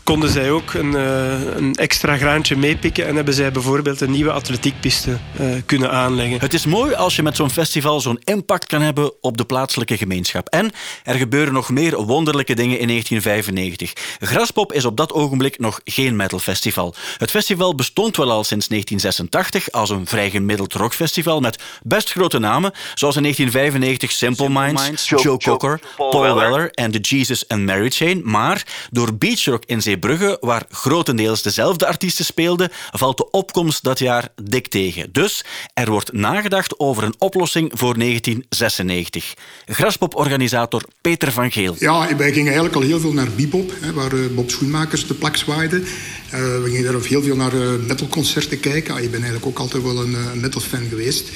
[0.09, 4.33] konden zij ook een, eh, een extra graantje meepikken en hebben zij bijvoorbeeld een nieuwe
[4.33, 6.40] atletiekpiste eh, kunnen aanleggen.
[6.40, 9.97] Het is mooi als je met zo'n festival zo'n impact kan hebben op de plaatselijke
[9.97, 10.49] gemeenschap.
[10.49, 10.71] En
[11.05, 13.92] er gebeuren nog meer wonderlijke dingen in 1995.
[14.18, 16.94] Graspop is op dat ogenblik nog geen metalfestival.
[17.18, 22.38] Het festival bestond wel al sinds 1986 als een vrij gemiddeld rockfestival met best grote
[22.38, 27.90] namen, zoals in 1995 Simple, Minds, Joe, Cocker, Paul, Weller en de Jesus and Mary
[27.90, 28.21] Chain.
[28.25, 33.99] Maar door beachrock in zee Zeebrugge, waar grotendeels dezelfde artiesten speelden, valt de opkomst dat
[33.99, 35.13] jaar dik tegen.
[35.13, 39.35] Dus er wordt nagedacht over een oplossing voor 1996.
[39.67, 41.77] Graspop-organisator Peter van Geel.
[41.79, 45.37] Ja, wij gingen eigenlijk al heel veel naar bebop, waar eh, Bob Schoenmakers de plak
[45.37, 45.83] zwaaide.
[46.31, 48.95] Eh, we gingen daar heel veel naar uh, metalconcerten kijken.
[48.95, 51.31] Ah, ik ben eigenlijk ook altijd wel een metalfan geweest.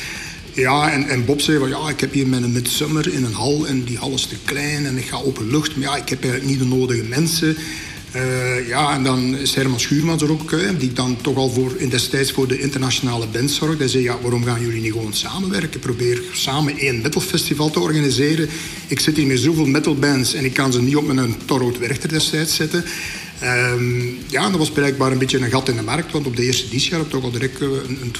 [0.54, 3.66] Ja, en, en Bob zei van ja, ik heb hier mijn midsummer in een hal
[3.66, 5.76] en die hal is te klein en ik ga open lucht.
[5.76, 7.56] Maar ja, ik heb eigenlijk niet de nodige mensen.
[8.16, 11.72] Uh, ja, en dan is Herman Schuurmans er ook, uh, die dan toch al voor,
[11.76, 13.78] in destijds voor de internationale band zorgde.
[13.78, 15.80] Hij zei, ja, waarom gaan jullie niet gewoon samenwerken?
[15.80, 18.48] Probeer samen één metalfestival te organiseren.
[18.86, 22.08] Ik zit hier met zoveel metalbands en ik kan ze niet op mijn Torrood Werchter
[22.08, 22.84] destijds zetten.
[23.42, 26.44] Um, ja, dat was blijkbaar een beetje een gat in de markt, want op de
[26.44, 28.12] eerste editie hadden we toch al direct uh, een, een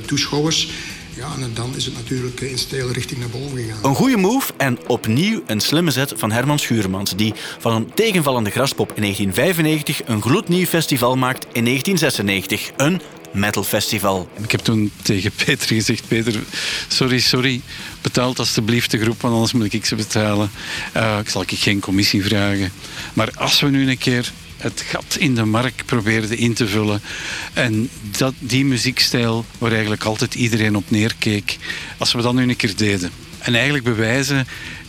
[0.00, 0.68] 12.000 toeschouwers.
[1.16, 3.78] Ja, en dan is het natuurlijk in stijl richting naar boven gegaan.
[3.82, 8.50] Een goede move en opnieuw een slimme zet van Herman Schuurmans, die van een tegenvallende
[8.50, 12.70] graspop in 1995 een gloednieuw festival maakt in 1996.
[12.76, 13.00] Een
[13.32, 14.28] Metal Festival.
[14.42, 16.40] Ik heb toen tegen Peter gezegd: Peter,
[16.88, 17.60] sorry, sorry,
[18.00, 20.50] betaalt alstublieft de groep, want anders moet ik ze betalen.
[20.96, 22.72] Uh, ik zal ik geen commissie vragen.
[23.12, 27.02] Maar als we nu een keer het gat in de markt probeerde in te vullen.
[27.52, 31.56] En dat, die muziekstijl waar eigenlijk altijd iedereen op neerkeek,
[31.98, 33.10] als we dat nu een keer deden.
[33.38, 34.46] En eigenlijk bewijzen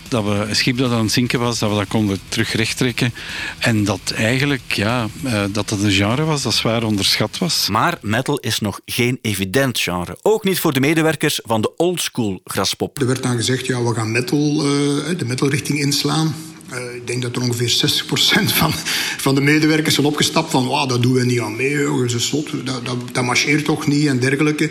[0.07, 3.13] dat we een schip dat aan het zinken was, dat we dat konden terug rechttrekken.
[3.59, 5.07] En dat eigenlijk, ja,
[5.51, 7.67] dat het een genre was dat zwaar onderschat was.
[7.69, 10.17] Maar metal is nog geen evident genre.
[10.21, 12.99] Ook niet voor de medewerkers van de oldschool graspop.
[12.99, 16.35] Er werd dan gezegd, ja, we gaan metal, uh, de metalrichting inslaan.
[16.73, 18.73] Uh, ik denk dat er ongeveer 60% van,
[19.17, 22.31] van de medewerkers zijn opgestapt van wow, dat doen we niet aan mee, dat,
[22.65, 24.69] dat, dat, dat marcheert toch niet en dergelijke.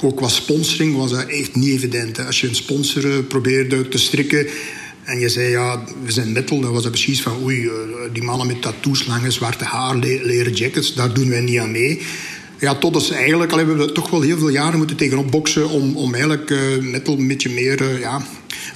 [0.00, 2.16] Ook qua sponsoring was dat echt niet evident.
[2.16, 2.24] Hè.
[2.24, 4.46] Als je een sponsor probeerde te strikken
[5.02, 7.70] en je zei ja, we zijn metal, dan was dat precies van oei,
[8.12, 12.00] die mannen met tattoos, lange zwarte haar, leren jackets, daar doen wij niet aan mee.
[12.62, 15.96] Ja, totdat ze eigenlijk, hebben we toch wel heel veel jaren moeten tegenop boksen om,
[15.96, 18.22] om eigenlijk uh, metal een beetje meer uh, ja,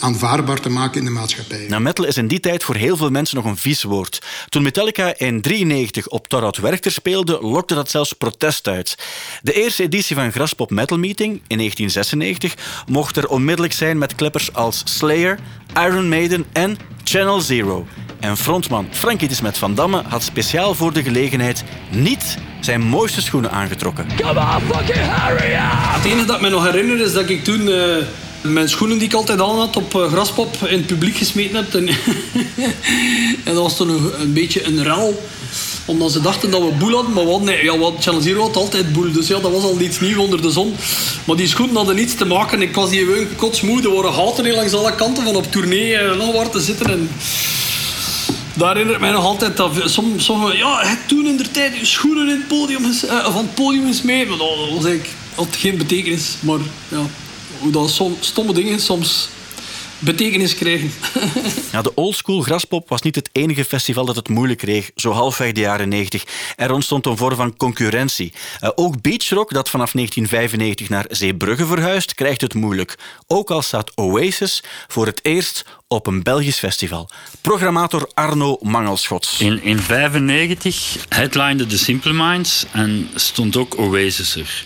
[0.01, 1.67] aanvaardbaar te maken in de maatschappij.
[1.69, 4.23] Nou, metal is in die tijd voor heel veel mensen nog een vies woord.
[4.49, 8.99] Toen Metallica in 93 op Torhout Werchter speelde, lokte dat zelfs protest uit.
[9.43, 12.55] De eerste editie van Graspop Metal Meeting in 1996
[12.87, 15.39] mocht er onmiddellijk zijn met kleppers als Slayer,
[15.75, 17.87] Iron Maiden en Channel Zero.
[18.27, 23.23] En frontman Frankie de Smet van Damme had speciaal voor de gelegenheid niet zijn mooiste
[23.23, 24.07] schoenen aangetrokken.
[24.17, 25.61] Come on, fucking hurry up!
[25.71, 27.97] Het enige dat ik me nog herinner is dat ik toen uh,
[28.41, 31.75] mijn schoenen die ik altijd aan had op uh, graspop in het publiek gesmeten heb.
[31.75, 31.89] En,
[33.47, 35.23] en dat was toen een, een beetje een rel
[35.85, 37.13] omdat ze dachten dat we boel hadden.
[37.13, 39.13] Maar wat, nee, ja, wat, Channel Zero had altijd boel.
[39.13, 40.75] Dus ja, dat was al iets nieuws onder de zon.
[41.25, 42.63] Maar die schoenen hadden niets te maken.
[42.63, 43.83] Ik was die gewoon kotsmoe.
[43.83, 45.97] Er waren gaten langs alle kanten van op tournee.
[45.97, 46.91] En nog waar te zitten.
[46.91, 47.09] En
[48.57, 52.37] daar herinnert mij nog altijd dat soms ja, toen in de tijd je schoenen in
[52.37, 52.93] het podium
[53.33, 54.27] van het podium is mee.
[54.27, 55.09] Dat was eigenlijk
[55.51, 56.35] geen betekenis.
[56.41, 57.03] Maar ja,
[57.59, 59.29] hoe dat som, stomme dingen soms
[59.99, 60.91] betekenis krijgen.
[61.73, 65.53] ja, de oldschool graspop was niet het enige festival dat het moeilijk kreeg, zo halfweg
[65.53, 66.25] de jaren 90.
[66.57, 68.33] Er ontstond een vorm van concurrentie.
[68.61, 72.99] Uh, ook beachrock, dat vanaf 1995 naar Zeebrugge verhuist, krijgt het moeilijk.
[73.27, 77.11] Ook al staat Oasis voor het eerst op een Belgisch festival.
[77.41, 79.41] Programmator Arno Mangelschots.
[79.41, 84.65] In 1995 headlinede de Simple Minds en stond ook Oasis er.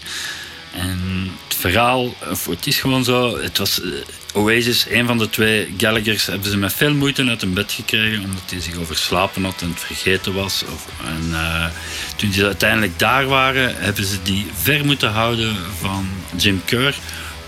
[0.75, 2.15] En het verhaal,
[2.51, 3.81] het is gewoon zo, het was
[4.35, 8.25] Oasis, een van de twee Gallaghers, hebben ze met veel moeite uit een bed gekregen,
[8.25, 10.65] omdat hij zich overslapen had en het vergeten was.
[11.05, 11.67] En uh,
[12.17, 16.95] toen ze uiteindelijk daar waren, hebben ze die ver moeten houden van Jim Kerr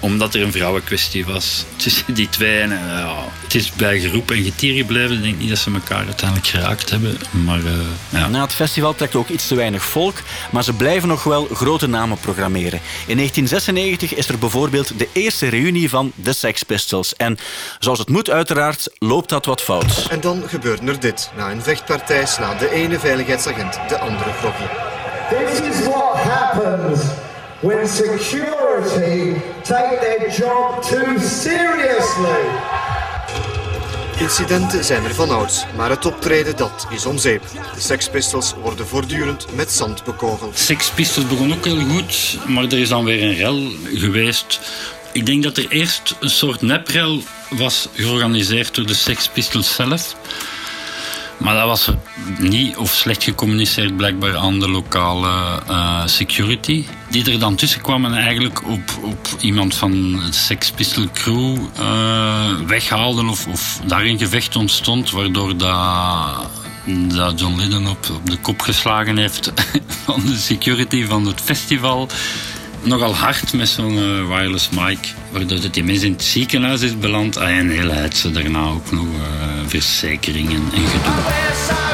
[0.03, 2.61] omdat er een vrouwenkwestie was tussen die twee.
[2.61, 5.17] En, uh, het is bij geroep en getier gebleven.
[5.17, 7.17] Ik denk niet dat ze elkaar uiteindelijk geraakt hebben.
[7.31, 7.71] Maar, uh,
[8.09, 8.29] ja.
[8.29, 11.87] Na het festival trekt ook iets te weinig volk, maar ze blijven nog wel grote
[11.87, 12.81] namen programmeren.
[13.07, 17.17] In 1996 is er bijvoorbeeld de eerste reunie van de Sex Pistols.
[17.17, 17.38] En
[17.79, 20.07] zoals het moet uiteraard, loopt dat wat fout.
[20.11, 21.31] En dan gebeurt er dit.
[21.37, 24.65] Na een vechtpartij slaat de ene veiligheidsagent de andere groggy.
[25.29, 27.01] This is what happens
[27.62, 32.42] when security take their job too seriously.
[34.18, 37.42] Incidenten zijn er van ouds, maar het optreden dat is om zeep.
[37.75, 40.59] De Sex Pistols worden voortdurend met zand bekogeld.
[40.59, 44.61] Sex Pistols begon ook heel goed, maar er is dan weer een rel geweest.
[45.12, 50.16] Ik denk dat er eerst een soort neprel was georganiseerd door de Sex Pistols zelf.
[51.37, 51.90] Maar dat was
[52.38, 56.85] niet of slecht gecommuniceerd blijkbaar aan de lokale uh, security.
[57.11, 61.57] Die er dan tussen kwam en eigenlijk op, op iemand van de Sex Pistol Crew
[61.81, 65.11] uh, weghaalden of, of daar een gevecht ontstond.
[65.11, 66.51] Waardoor dat
[66.87, 69.53] dat John op, op de kop geslagen heeft
[70.05, 72.09] van de security van het festival.
[72.85, 76.99] Nogal hard met zo'n eh, wireless mic, waardoor het die mensen in het ziekenhuis is
[76.99, 77.37] beland.
[77.37, 79.23] Ah, en heel ze daarna ook nog uh,
[79.66, 81.91] verzekeringen en gedoe.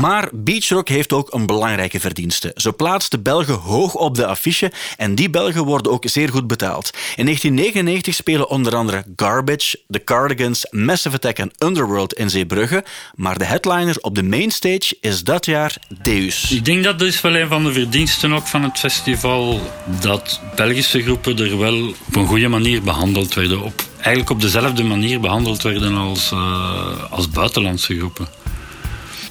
[0.00, 2.52] Maar beachrock heeft ook een belangrijke verdienste.
[2.54, 6.46] Ze plaatst de Belgen hoog op de affiche en die Belgen worden ook zeer goed
[6.46, 6.90] betaald.
[7.16, 13.38] In 1999 spelen onder andere Garbage, The Cardigans, Massive Attack en Underworld in Zeebrugge, maar
[13.38, 16.50] de headliner op de mainstage is dat jaar Deus.
[16.50, 19.60] Ik denk dat is wel een van de verdiensten ook van het festival,
[20.00, 23.62] dat Belgische groepen er wel op een goede manier behandeld werden.
[23.62, 28.35] Op, eigenlijk op dezelfde manier behandeld werden als, uh, als buitenlandse groepen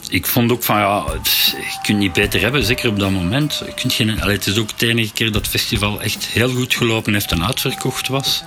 [0.10, 3.62] ik vond ook van ja, je kunt niet beter hebben, zeker op dat moment.
[3.65, 6.50] Je kunt geen, allee, het is ook de enige keer dat het festival echt heel
[6.50, 8.44] goed gelopen heeft en uitverkocht was.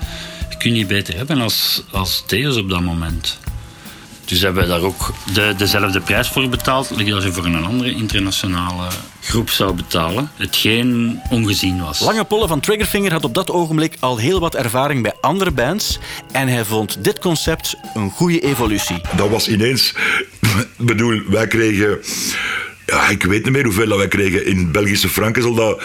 [0.50, 3.38] Je kunt niet beter hebben als, als Theos op dat moment.
[4.28, 7.90] Dus hebben we daar ook de, dezelfde prijs voor betaald als je voor een andere
[7.90, 8.88] internationale
[9.20, 10.30] groep zou betalen.
[10.36, 12.00] Hetgeen ongezien was.
[12.00, 15.98] Lange Polle van Triggerfinger had op dat ogenblik al heel wat ervaring bij andere bands.
[16.32, 19.00] En hij vond dit concept een goede evolutie.
[19.16, 19.94] Dat was ineens...
[20.76, 21.98] bedoel, wij kregen...
[22.86, 24.46] Ja, ik weet niet meer hoeveel dat wij kregen.
[24.46, 25.82] In Belgische franken zal dat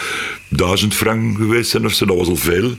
[0.48, 2.06] duizend frank geweest zijn of zo.
[2.06, 2.76] Dat was al veel.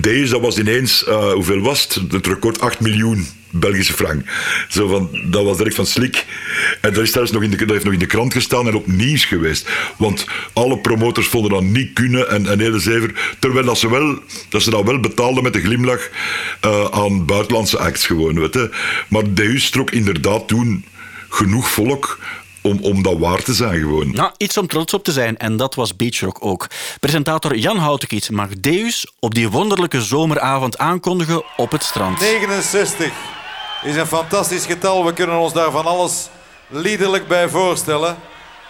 [0.00, 1.04] Deze, dat was ineens...
[1.08, 2.12] Uh, hoeveel was het?
[2.12, 3.26] Het record 8 miljoen.
[3.52, 4.24] Belgische frank.
[4.68, 6.26] Zo van, dat was direct van slik.
[6.80, 8.74] En dat, is zelfs nog in de, dat heeft nog in de krant gestaan en
[8.74, 9.68] op nieuws geweest.
[9.96, 13.36] Want alle promotors vonden dat niet kunnen en, en hele zever.
[13.38, 16.08] Terwijl dat ze, wel, dat ze dat wel betaalden met een glimlach
[16.64, 18.40] uh, aan buitenlandse acts gewoon.
[18.40, 18.70] Weet je.
[19.08, 20.84] Maar Deus trok inderdaad toen
[21.28, 22.18] genoeg volk
[22.62, 24.10] om, om dat waar te zijn gewoon.
[24.10, 26.66] Nou, iets om trots op te zijn en dat was Beachrock ook.
[27.00, 32.20] Presentator Jan Houtekiet mag Deus op die wonderlijke zomeravond aankondigen op het strand.
[32.20, 33.12] 69
[33.82, 35.04] is een fantastisch getal.
[35.04, 36.28] We kunnen ons daar van alles
[36.68, 38.16] liederlijk bij voorstellen.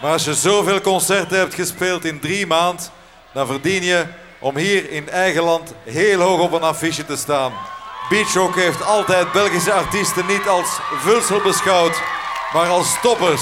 [0.01, 2.85] Maar als je zoveel concerten hebt gespeeld in drie maanden,
[3.33, 4.05] dan verdien je
[4.39, 7.53] om hier in eigen land heel hoog op een affiche te staan.
[8.09, 10.67] Beachrock heeft altijd Belgische artiesten niet als
[10.99, 12.01] vulsel beschouwd,
[12.53, 13.41] maar als toppers.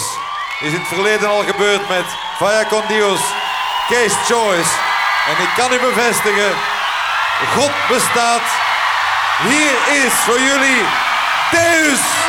[0.60, 2.06] Is in het verleden al gebeurd met
[2.38, 3.20] Vaya Con Dios,
[3.90, 4.72] Case Choice.
[5.28, 6.52] En ik kan u bevestigen,
[7.56, 8.48] God bestaat.
[9.44, 11.01] Hier is voor jullie
[11.52, 12.21] Deus!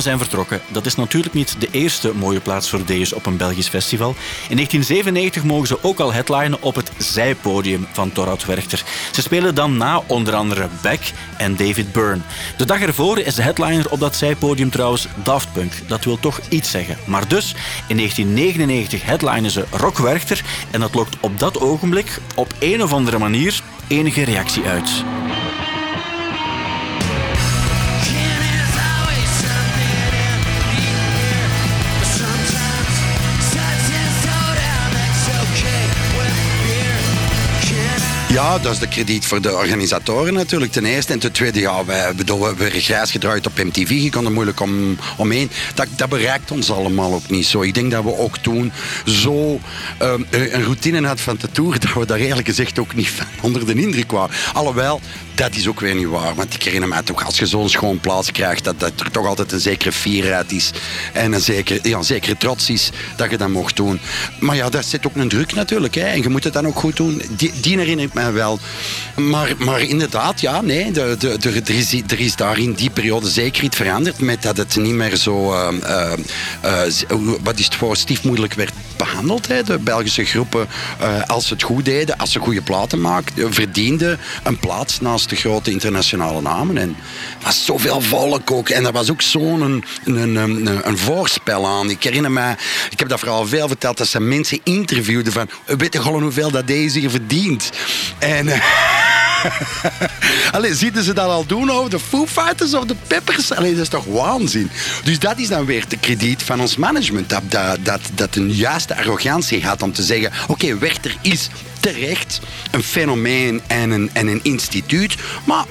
[0.00, 0.60] Zijn vertrokken.
[0.68, 4.08] Dat is natuurlijk niet de eerste mooie plaats voor Deus op een Belgisch festival.
[4.48, 8.82] In 1997 mogen ze ook al headlinen op het zijpodium van Torhout Werchter.
[9.12, 12.22] Ze spelen dan na onder andere Beck en David Byrne.
[12.56, 15.72] De dag ervoor is de headliner op dat zijpodium trouwens Daft Punk.
[15.86, 16.96] Dat wil toch iets zeggen.
[17.04, 17.54] Maar dus,
[17.88, 22.92] in 1999 headlinen ze Rock Werchter en dat lokt op dat ogenblik op een of
[22.92, 25.04] andere manier enige reactie uit.
[38.38, 41.12] Ja, dat is de krediet voor de organisatoren natuurlijk, ten eerste.
[41.12, 41.84] En ten tweede, ja,
[42.16, 43.88] bedoel, we werden grijs gedraaid op MTV.
[43.88, 45.50] Je kon er moeilijk om, omheen.
[45.74, 47.62] Dat, dat bereikt ons allemaal ook niet zo.
[47.62, 48.72] Ik denk dat we ook toen
[49.04, 49.60] zo
[50.02, 53.66] um, een routine hadden van de Tour, dat we daar eerlijk gezegd ook niet onder
[53.66, 54.34] de indruk waren.
[54.52, 55.00] Alhoewel,
[55.38, 56.34] dat is ook weer niet waar.
[56.34, 59.26] Want ik herinner me toch, als je zo'n schoon plaats krijgt, dat, dat er toch
[59.26, 60.70] altijd een zekere fierheid is.
[61.12, 64.00] En een zekere, ja, zekere trots is dat je dat mocht doen.
[64.38, 65.94] Maar ja, dat zit ook een druk natuurlijk.
[65.94, 66.04] Hè.
[66.04, 67.22] En je moet het dan ook goed doen.
[67.30, 68.58] Die, die herinner ik mij wel.
[69.16, 70.90] Maar, maar inderdaad, ja, nee.
[70.92, 71.62] De, de,
[72.08, 74.18] er, is, daar in die periode zeker iets veranderd.
[74.18, 76.12] Met dat het niet meer zo, uh,
[76.64, 79.48] uh, wat is het voor, stiefmoedelijk werd behandeld.
[79.48, 79.62] Hè.
[79.62, 80.68] De Belgische groepen,
[81.26, 85.36] als ze het goed deden, als ze goede platen maakten, verdienden een plaats naast de
[85.36, 86.78] grote internationale namen.
[86.78, 86.88] En
[87.38, 88.68] er was zoveel volk ook.
[88.68, 91.90] En er was ook zo'n een, een, een, voorspel aan.
[91.90, 92.54] Ik herinner me,
[92.90, 96.50] ik heb dat vooral veel verteld, dat ze mensen interviewden van, weet je gewoon hoeveel
[96.50, 97.70] dat deze hier verdient?
[98.18, 98.48] En...
[100.52, 103.52] Allee, zieten ze dat al doen over de Foo Fighters of de Peppers?
[103.52, 104.70] Allee, dat is toch waanzin?
[105.04, 107.30] Dus dat is dan weer de krediet van ons management.
[107.30, 107.42] Dat,
[107.80, 110.32] dat, dat, een juiste arrogantie had om te zeggen...
[110.48, 111.48] Oké, okay, is
[111.80, 112.40] terecht
[112.70, 115.14] een fenomeen en een, en een instituut.
[115.44, 115.64] Maar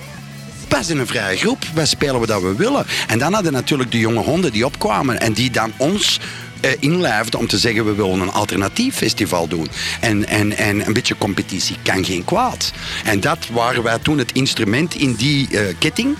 [0.67, 1.63] wij zijn een vrije groep.
[1.73, 2.85] Wij spelen wat we willen.
[3.07, 6.19] En dan hadden natuurlijk de jonge honden die opkwamen en die dan ons
[6.61, 9.67] eh, inlijfden om te zeggen we willen een alternatief festival doen.
[10.01, 12.71] En, en, en een beetje competitie kan geen kwaad.
[13.03, 16.15] En dat waren wij toen het instrument in die eh, ketting.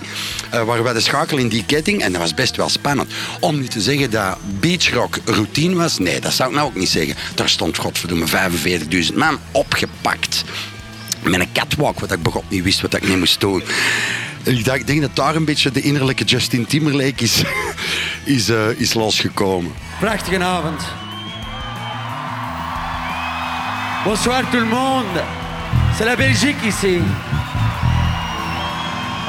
[0.50, 2.02] eh, waren wij de schakel in die ketting.
[2.02, 3.12] En dat was best wel spannend.
[3.40, 6.90] Om nu te zeggen dat beachrock routine was, nee, dat zou ik nou ook niet
[6.90, 7.16] zeggen.
[7.36, 10.44] Daar stond godverdomme 45.000 man opgepakt.
[11.24, 13.64] Met een catwalk, wat ik begot niet wist wat ik niet moest doen.
[14.44, 17.44] Ik denk dat daar een beetje de innerlijke Justin Timberlake is,
[18.36, 19.72] is, is losgekomen.
[20.00, 20.78] Prachtige avond.
[24.06, 25.24] Bonsoir tout le monde.
[25.96, 27.02] C'est la Belgique ici.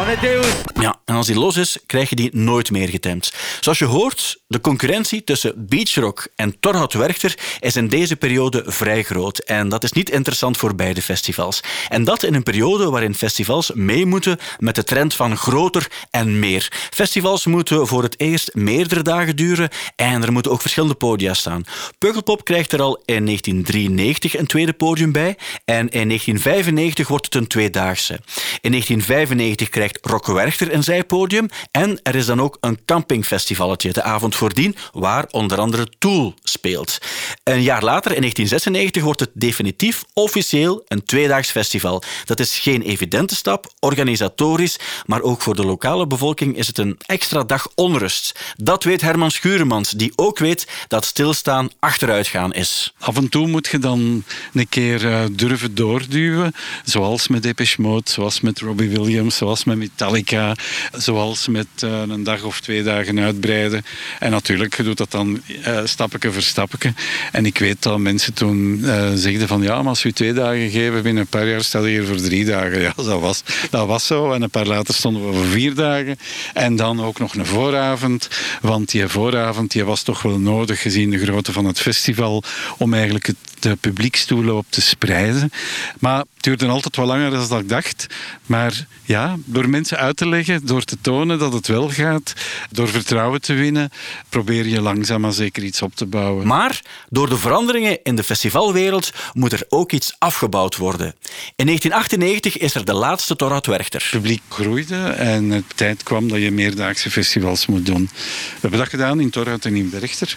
[0.07, 0.47] Deus.
[0.81, 3.33] Ja, en als die los is, krijg je die nooit meer getemd.
[3.61, 9.03] Zoals je hoort, de concurrentie tussen beachrock en Torhout Werchter is in deze periode vrij
[9.03, 9.39] groot.
[9.39, 11.61] En dat is niet interessant voor beide festivals.
[11.89, 16.39] En dat in een periode waarin festivals mee moeten met de trend van groter en
[16.39, 16.73] meer.
[16.91, 21.65] Festivals moeten voor het eerst meerdere dagen duren en er moeten ook verschillende podia staan.
[21.99, 27.35] Pukkelpop krijgt er al in 1993 een tweede podium bij en in 1995 wordt het
[27.35, 28.21] een tweedaagse.
[28.61, 34.03] In 1995 krijgt Rock Werchter een zijpodium en er is dan ook een campingfestivalletje de
[34.03, 36.99] avond voordien, waar onder andere Tool speelt.
[37.45, 42.03] Een jaar later, in 1996, wordt het definitief officieel een tweedaags festival.
[42.25, 46.99] Dat is geen evidente stap, organisatorisch, maar ook voor de lokale bevolking is het een
[47.07, 48.55] extra dag onrust.
[48.57, 52.95] Dat weet Herman Schuremans, die ook weet dat stilstaan achteruitgaan is.
[52.99, 54.25] Af en toe moet je dan
[54.55, 56.55] een keer eh, durven doorduwen.
[56.85, 60.55] Zoals met Depeche Mode, zoals met Robbie Williams, zoals met Metallica,
[60.93, 63.85] zoals met eh, een dag of twee dagen uitbreiden.
[64.19, 66.93] En natuurlijk, doet dat dan uh, stapje voor stapje.
[67.33, 70.71] En ik weet dat mensen toen eh, zegden van ja, maar als we twee dagen
[70.71, 72.81] geven, binnen een paar jaar je hier voor drie dagen.
[72.89, 74.33] Ja, dat was, dat was zo.
[74.33, 76.19] En een paar later stonden we voor vier dagen.
[76.55, 78.29] En dan ook nog een vooravond.
[78.61, 82.43] Want die vooravond die was toch wel nodig, gezien de grootte van het festival,
[82.79, 85.51] om eigenlijk het de publiekstoelen op te spreiden.
[85.99, 88.07] Maar het duurde altijd wat langer dan ik dacht.
[88.47, 92.33] Maar ja, door mensen uit te leggen, door te tonen dat het wel gaat,
[92.71, 93.91] door vertrouwen te winnen,
[94.29, 96.47] probeer je langzaam maar zeker iets op te bouwen.
[96.47, 101.15] Maar door de veranderingen in de festivalwereld moet er ook iets afgebouwd worden.
[101.57, 104.01] In 1998 is er de laatste Torhout Werchter.
[104.01, 108.11] Het publiek groeide en het tijd kwam dat je meerdaagse festivals moet doen.
[108.13, 110.37] We hebben dat gedaan in Torhout en in Berchter.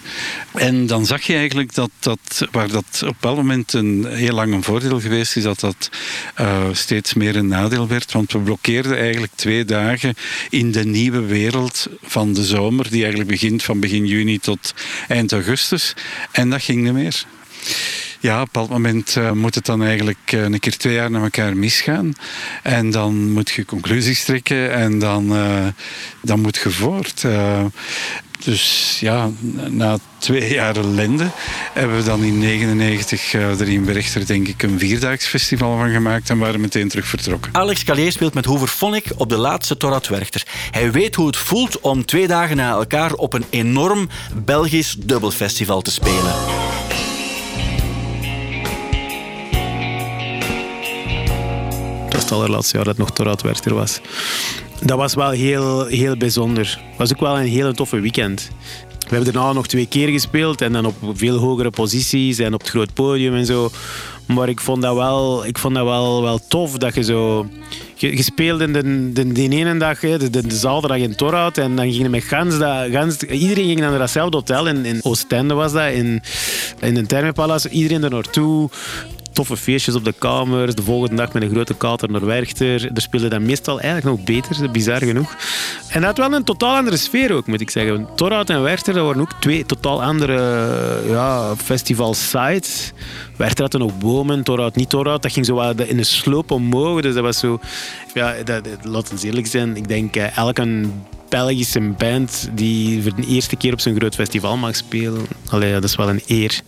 [0.52, 4.52] En dan zag je eigenlijk dat, dat waar dat op bepaald moment een heel lang
[4.52, 5.90] een voordeel geweest is, dat dat
[6.40, 8.12] uh, steeds meer een nadeel werd.
[8.12, 10.14] Want we blokkeerden eigenlijk twee dagen
[10.50, 14.74] in de nieuwe wereld van de zomer, die eigenlijk begint van begin juni tot
[15.08, 15.94] eind augustus.
[16.32, 17.24] En dat ging niet meer.
[18.20, 21.10] Ja, op een bepaald moment uh, moet het dan eigenlijk uh, een keer twee jaar
[21.10, 22.12] naar elkaar misgaan.
[22.62, 25.66] En dan moet je conclusies trekken en dan, uh,
[26.22, 27.24] dan moet je voort.
[28.44, 29.30] Dus ja,
[29.68, 31.30] na twee jaar ellende
[31.72, 36.30] hebben we dan in 1999 er in Berchter denk ik een vierdaags festival van gemaakt
[36.30, 37.54] en waren meteen terug vertrokken.
[37.54, 40.42] Alex Callier speelt met Hooverphonic op de laatste Torrat Werchter.
[40.70, 44.08] Hij weet hoe het voelt om twee dagen na elkaar op een enorm
[44.44, 46.34] Belgisch dubbelfestival te spelen.
[52.32, 54.00] het allerlaatste jaar dat nog Torhout Werchter was.
[54.84, 56.80] Dat was wel heel, heel bijzonder.
[56.88, 58.50] Het was ook wel een hele toffe weekend.
[59.08, 62.60] We hebben daarna nog twee keer gespeeld en dan op veel hogere posities en op
[62.60, 63.70] het groot podium en zo.
[64.26, 67.46] Maar ik vond dat wel, ik vond dat wel, wel tof dat je zo...
[67.94, 71.76] Je, je speelde de, de, de ene dag, de, de, de zaterdag in Torhout en
[71.76, 72.54] dan gingen met gans,
[72.90, 73.22] gans...
[73.22, 76.22] Iedereen ging naar datzelfde hotel, in, in Oostende was dat, in,
[76.80, 77.68] in een Thermopalace.
[77.68, 78.70] Iedereen er naartoe
[79.32, 80.74] toffe feestjes op de kamer.
[80.74, 82.90] De volgende dag met een grote kater naar Werchter.
[82.94, 85.36] Er speelde dan meestal eigenlijk nog beter, bizar genoeg.
[85.88, 88.08] En dat had wel een totaal andere sfeer ook, moet ik zeggen.
[88.16, 92.92] Torhout en Werchter, dat waren ook twee totaal andere ja, festival-sites.
[93.36, 95.22] Werchter had ook bomen, Torhout niet Torhout.
[95.22, 97.00] Dat ging zo wat in een sloop omhoog.
[97.00, 97.60] Dus dat was zo...
[98.14, 99.76] Ja, dat, laten we eerlijk zijn.
[99.76, 100.84] Ik denk, elke
[101.28, 105.26] Belgische band die voor de eerste keer op zo'n groot festival mag spelen.
[105.50, 106.62] Dat is wel een eer.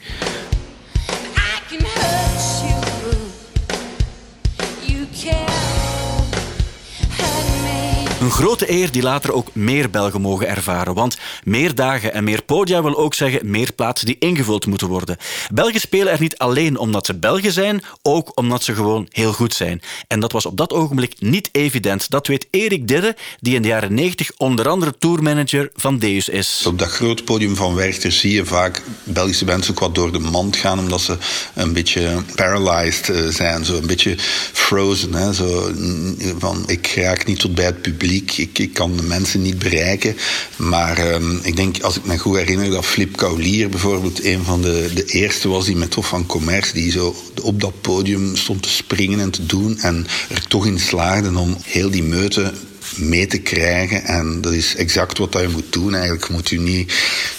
[8.24, 10.94] Een grote eer die later ook meer Belgen mogen ervaren.
[10.94, 15.16] Want meer dagen en meer podia wil ook zeggen meer plaatsen die ingevuld moeten worden.
[15.52, 19.54] Belgen spelen er niet alleen omdat ze Belgen zijn, ook omdat ze gewoon heel goed
[19.54, 19.80] zijn.
[20.06, 22.10] En dat was op dat ogenblik niet evident.
[22.10, 26.64] Dat weet Erik Didde, die in de jaren 90 onder andere tourmanager van Deus is.
[26.66, 30.18] Op dat grote podium van Werchter zie je vaak Belgische bands ook wat door de
[30.18, 31.16] mand gaan, omdat ze
[31.54, 34.16] een beetje paralyzed eh, zijn, zo een beetje
[34.52, 35.14] frozen.
[35.14, 35.32] Hè?
[35.32, 39.58] Zo, mm, van, ik raak niet tot bij het publiek, ik, kan de mensen niet
[39.58, 40.16] bereiken.
[40.56, 44.62] Maar ehm, ik denk, als ik me goed herinner, dat Flip Kaulier bijvoorbeeld een van
[44.62, 48.62] de, de eerste was die met Hof van Commerce, die zo op dat podium stond
[48.62, 52.52] te springen en te doen en er toch in slaagde om heel die meute
[52.96, 54.04] mee te krijgen.
[54.04, 55.94] En dat is exact wat je moet doen.
[55.94, 56.94] Eigenlijk moet je niet,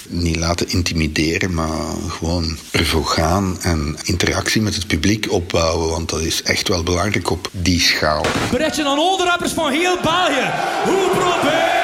[0.10, 5.90] niet laten intimideren, maar gewoon ervoor gaan en interactie met het publiek opbouwen.
[5.90, 8.26] Want dat is echt wel belangrijk op die schaal.
[8.52, 10.52] Bereid je aan al rappers van heel België.
[10.86, 11.84] Hoe probeer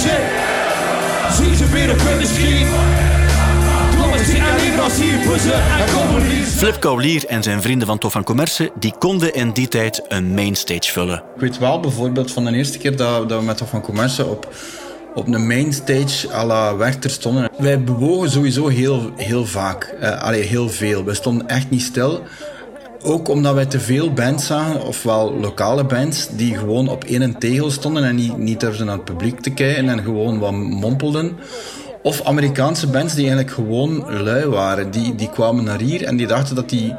[0.00, 0.24] shit.
[1.36, 2.99] Zie ze weer op hun.
[6.56, 10.34] Flip Kaulier en zijn vrienden van Tof van Commerce die konden in die tijd een
[10.34, 11.22] mainstage vullen.
[11.34, 14.26] Ik weet wel bijvoorbeeld van de eerste keer dat, dat we met Tof van Commerce
[14.26, 14.48] op,
[15.14, 17.50] op een mainstage à la Werchter stonden.
[17.58, 19.94] Wij bewogen sowieso heel, heel vaak.
[20.02, 21.04] Uh, allee, heel veel.
[21.04, 22.22] We stonden echt niet stil.
[23.02, 27.70] Ook omdat wij te veel bands zagen, ofwel lokale bands, die gewoon op één tegel
[27.70, 31.38] stonden en niet, niet durfden naar het publiek te kijken en gewoon wat mompelden.
[32.02, 34.90] Of Amerikaanse bands die eigenlijk gewoon lui waren.
[34.90, 36.94] Die, die kwamen naar hier en die dachten dat die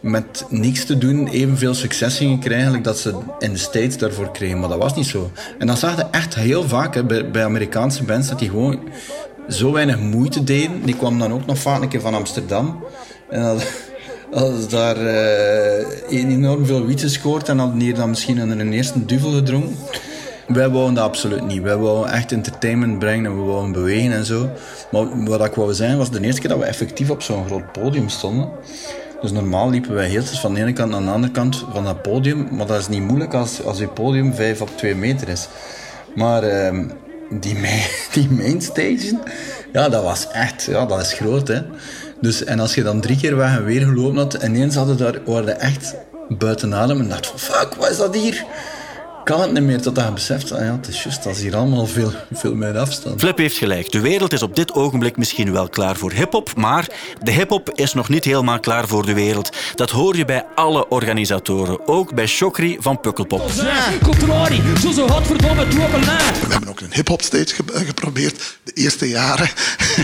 [0.00, 4.60] met niks te doen evenveel succes gingen krijgen dat ze in de States daarvoor kregen.
[4.60, 5.30] Maar dat was niet zo.
[5.58, 8.80] En dan zag je echt heel vaak bij, Amerikaanse bands dat die gewoon
[9.48, 10.82] zo weinig moeite deden.
[10.84, 12.84] Die kwamen dan ook nog vaak een keer van Amsterdam.
[13.30, 19.04] En dat, daar uh, enorm veel wiet gescoord en hadden hier dan misschien een eerste
[19.04, 19.76] duvel gedronken.
[20.46, 21.62] Wij wouden dat absoluut niet.
[21.62, 24.50] Wij wouden echt entertainment brengen en we wouden bewegen en zo.
[24.90, 27.72] Maar wat ik wou zijn was de eerste keer dat we effectief op zo'n groot
[27.72, 28.48] podium stonden.
[29.20, 32.02] Dus normaal liepen wij heel van de ene kant naar de andere kant van dat
[32.02, 32.48] podium.
[32.50, 35.48] Maar dat is niet moeilijk als, als je podium 5 op 2 meter is.
[36.14, 36.84] Maar uh,
[37.40, 39.18] die, main, mainstage,
[39.72, 41.60] ja, dat was echt, ja, dat is groot hè.
[42.20, 44.96] Dus, en als je dan drie keer weg en weer gelopen had, en ineens hadden
[44.96, 45.94] daar, waren echt
[46.28, 48.44] buiten adem en dacht van fuck, wat is dat hier?
[49.24, 51.56] Kan het niet meer tot je beseft, ah ja, het is juist, dat is hier
[51.56, 53.20] allemaal veel, veel meer afstand.
[53.20, 53.92] Flip heeft gelijk.
[53.92, 56.88] De wereld is op dit ogenblik misschien wel klaar voor hip-hop, maar
[57.22, 59.50] de hip-hop is nog niet helemaal klaar voor de wereld.
[59.74, 63.50] Dat hoor je bij alle organisatoren, ook bij Chokri van Pukkelpop.
[66.46, 69.50] We hebben ook een hip-hop stage geprobeerd, de eerste jaren,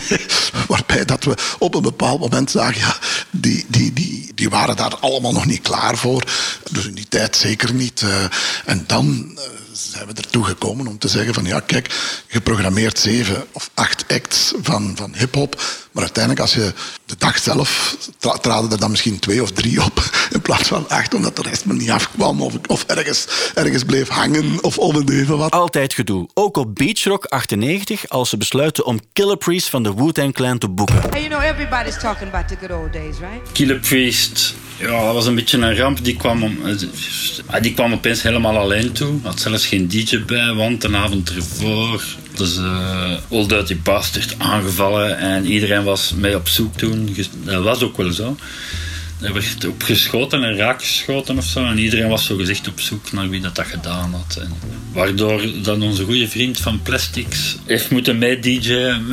[0.68, 2.96] waarbij dat we op een bepaald moment zagen, ja,
[3.30, 6.22] die, die, die, die waren daar allemaal nog niet klaar voor.
[6.70, 8.02] Dus in die tijd zeker niet.
[8.02, 8.24] Uh,
[8.64, 9.42] en dan uh,
[9.72, 11.94] zijn we ertoe gekomen om te zeggen van ja, kijk,
[12.26, 15.62] geprogrammeerd zeven of acht acts van, van hip-hop.
[15.92, 16.72] Maar uiteindelijk, als je
[17.06, 20.02] de dag zelf tra traden er dan misschien twee of drie op
[20.34, 24.08] in plaats van acht, omdat de rest me niet afkwam of, of ergens, ergens bleef
[24.08, 25.50] hangen of om en even wat.
[25.50, 26.28] Altijd gedoe.
[26.34, 30.58] Ook op Beach Rock 98, als ze besluiten om Killer Priest van de Wu-Tang Clan
[30.58, 31.00] te boeken.
[31.10, 33.52] Hey, you know, everybody's talking about the good old days, right?
[33.52, 34.54] Killer Priest.
[34.78, 36.04] Ja, dat was een beetje een ramp.
[36.04, 36.58] Die kwam, om,
[37.60, 39.18] die kwam opeens helemaal alleen toe.
[39.22, 42.02] Had zelfs geen DJ bij, want een avond ervoor
[42.38, 47.16] dus uh, Old Dirty Bastard aangevallen en iedereen was mee op zoek toen.
[47.44, 48.36] Dat was ook wel zo.
[49.20, 51.64] Er werd opgeschoten en raakgeschoten of zo.
[51.64, 54.36] En iedereen was zo gezegd op zoek naar wie dat, dat gedaan had.
[54.40, 54.52] En
[54.92, 59.06] waardoor dan onze goede vriend van Plastics heeft moeten mee DJ'en.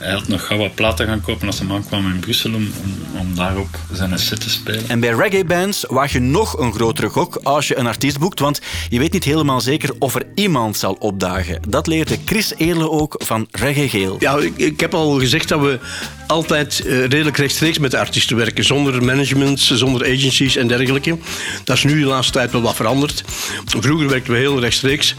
[0.00, 3.18] Hij had nog gauw wat platen gaan kopen als hij aankwam in Brussel om, om,
[3.20, 4.88] om daarop zijn set te spelen.
[4.88, 8.60] En bij reggae-bands waag je nog een grotere gok als je een artiest boekt, want
[8.88, 11.60] je weet niet helemaal zeker of er iemand zal opdagen.
[11.68, 14.16] Dat leerde Chris Eerle ook van Reggae Geel.
[14.18, 15.78] Ja, ik, ik heb al gezegd dat we
[16.26, 21.18] altijd uh, redelijk rechtstreeks met de artiesten werken, zonder management, zonder agencies en dergelijke.
[21.64, 23.24] Dat is nu de laatste tijd wel wat veranderd.
[23.64, 25.14] Vroeger werkten we heel rechtstreeks,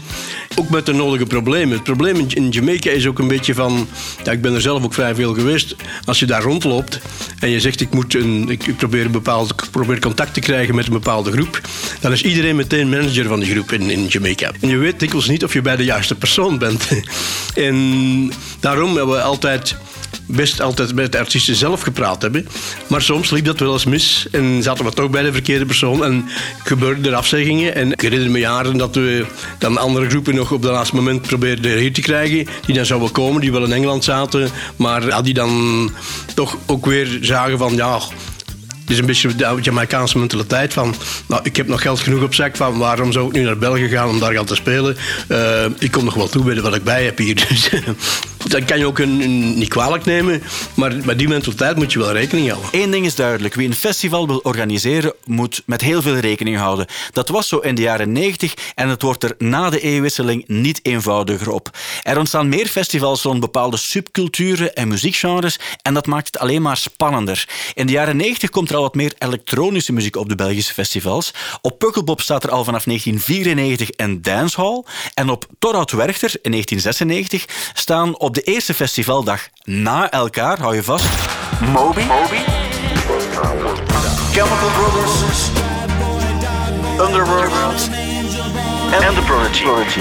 [0.56, 1.74] ook met de nodige problemen.
[1.74, 3.88] Het probleem in Jamaica is ook een beetje van,
[4.24, 5.76] ja, ik ben er zelf ook vrij veel geweest.
[6.04, 7.00] Als je daar rondloopt
[7.38, 10.86] en je zegt ik, moet een, ik probeer, een bepaald, probeer contact te krijgen met
[10.86, 11.60] een bepaalde groep,
[12.00, 14.50] dan is iedereen meteen manager van die groep in, in Jamaica.
[14.60, 16.88] En je weet dikwijls niet of je bij de juiste persoon bent.
[17.54, 19.76] en daarom hebben we altijd
[20.26, 22.48] best altijd met de artiesten zelf gepraat hebben.
[22.86, 26.04] Maar soms liep dat wel eens mis en zaten we toch bij de verkeerde persoon
[26.04, 26.24] en
[26.64, 27.74] gebeurden er afzeggingen.
[27.74, 29.26] En ik herinner me jaren dat we
[29.58, 33.12] dan andere groepen nog op het laatste moment probeerden hier te krijgen, die dan zouden
[33.12, 35.90] komen, die wel in Engeland zaten, maar die dan
[36.34, 38.00] toch ook weer zagen van ja,
[38.80, 40.94] Het is een beetje de Jamaicaanse mentaliteit van...
[41.26, 43.88] Nou, ik heb nog geld genoeg op zak, van waarom zou ik nu naar België
[43.88, 44.96] gaan om daar gaan te spelen?
[45.28, 47.34] Uh, ik kom nog wel toe bij wat ik bij heb hier.
[47.48, 47.70] Dus
[48.48, 50.42] dat kan je ook een, niet kwalijk nemen,
[50.74, 52.80] maar met die mentaliteit moet je wel rekening houden.
[52.80, 53.54] Eén ding is duidelijk.
[53.54, 56.86] Wie een festival wil organiseren, moet met heel veel rekening houden.
[57.12, 60.80] Dat was zo in de jaren 90 en het wordt er na de eeuwwisseling niet
[60.82, 61.70] eenvoudiger op.
[62.02, 66.76] Er ontstaan meer festivals rond bepaalde subculturen en muziekgenres en dat maakt het alleen maar
[66.76, 67.48] spannender.
[67.74, 71.34] In de jaren 90 komt er al wat meer elektronische muziek op de Belgische festivals.
[71.60, 74.84] Op Pukkelpop staat er al vanaf 1994 een dancehall
[75.14, 80.82] en op Torhout Werchter in 1996 staan op de eerste festivaldag na elkaar, hou je
[80.82, 81.08] vast,
[81.60, 82.38] Moby, Moby
[84.32, 85.48] Chemical Brothers,
[87.00, 87.88] Underworld
[88.92, 90.00] en The Prodigy.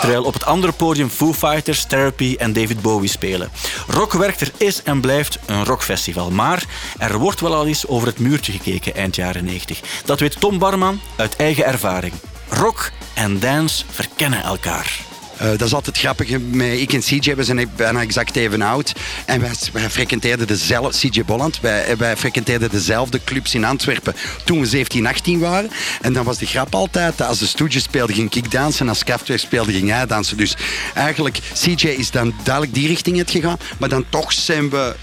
[0.00, 3.50] Terwijl op het andere podium Foo Fighters, Therapy en David Bowie spelen.
[3.88, 6.30] Rockwerchter is en blijft een rockfestival.
[6.30, 6.64] Maar
[6.98, 9.80] er wordt wel al eens over het muurtje gekeken eind jaren 90.
[10.04, 12.12] Dat weet Tom Barman uit eigen ervaring.
[12.48, 15.12] Rock en dance verkennen elkaar.
[15.42, 16.28] Uh, dat is altijd grappig.
[16.28, 18.92] Ik en CJ, we zijn bijna exact even oud.
[19.26, 24.14] En wij, wij frequenteerden dezelfde, CJ Bolland, wij, wij frequenteerden dezelfde clubs in Antwerpen
[24.44, 25.70] toen we 17, 18 waren.
[26.00, 28.80] En dan was de grap altijd, dat als de Stooges speelde, ging ik dansen.
[28.80, 30.36] En als Kraftwerk speelde, ging hij dansen.
[30.36, 30.56] Dus
[30.94, 33.58] eigenlijk, CJ is dan duidelijk die richting het gegaan.
[33.78, 34.94] Maar dan toch zijn we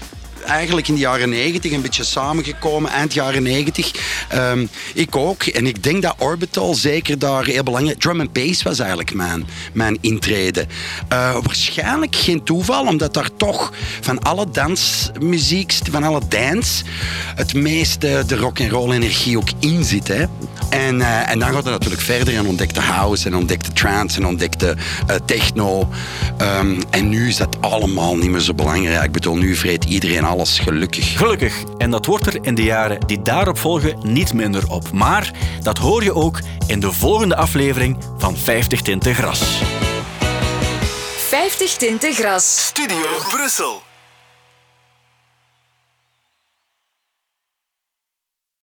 [0.42, 3.92] eigenlijk in de jaren 90 een beetje samengekomen, eind jaren 90.
[4.34, 5.42] Um, ik ook.
[5.42, 8.00] En ik denk dat Orbital zeker daar heel belangrijk...
[8.00, 10.66] Drum and bass was eigenlijk mijn, mijn intrede.
[11.12, 16.84] Uh, waarschijnlijk geen toeval, omdat daar toch van alle dansmuziek, van alle dance,
[17.34, 20.08] het meeste de rock and roll energie ook in zit.
[20.08, 20.24] Hè.
[20.70, 24.26] En, uh, en dan gaat het natuurlijk verder en ontdekte house en ontdekte trance en
[24.26, 24.76] ontdekte
[25.10, 25.88] uh, techno.
[26.40, 29.04] Um, en nu is dat allemaal niet meer zo belangrijk.
[29.04, 31.18] Ik bedoel, nu vreet iedereen alles gelukkig.
[31.18, 31.62] Gelukkig.
[31.78, 34.92] En dat wordt er in de jaren die daarop volgen niet minder op.
[34.92, 39.62] Maar dat hoor je ook in de volgende aflevering van 50 Tinten Gras.
[41.28, 42.66] 50 Tinten Gras.
[42.66, 43.91] Studio Brussel.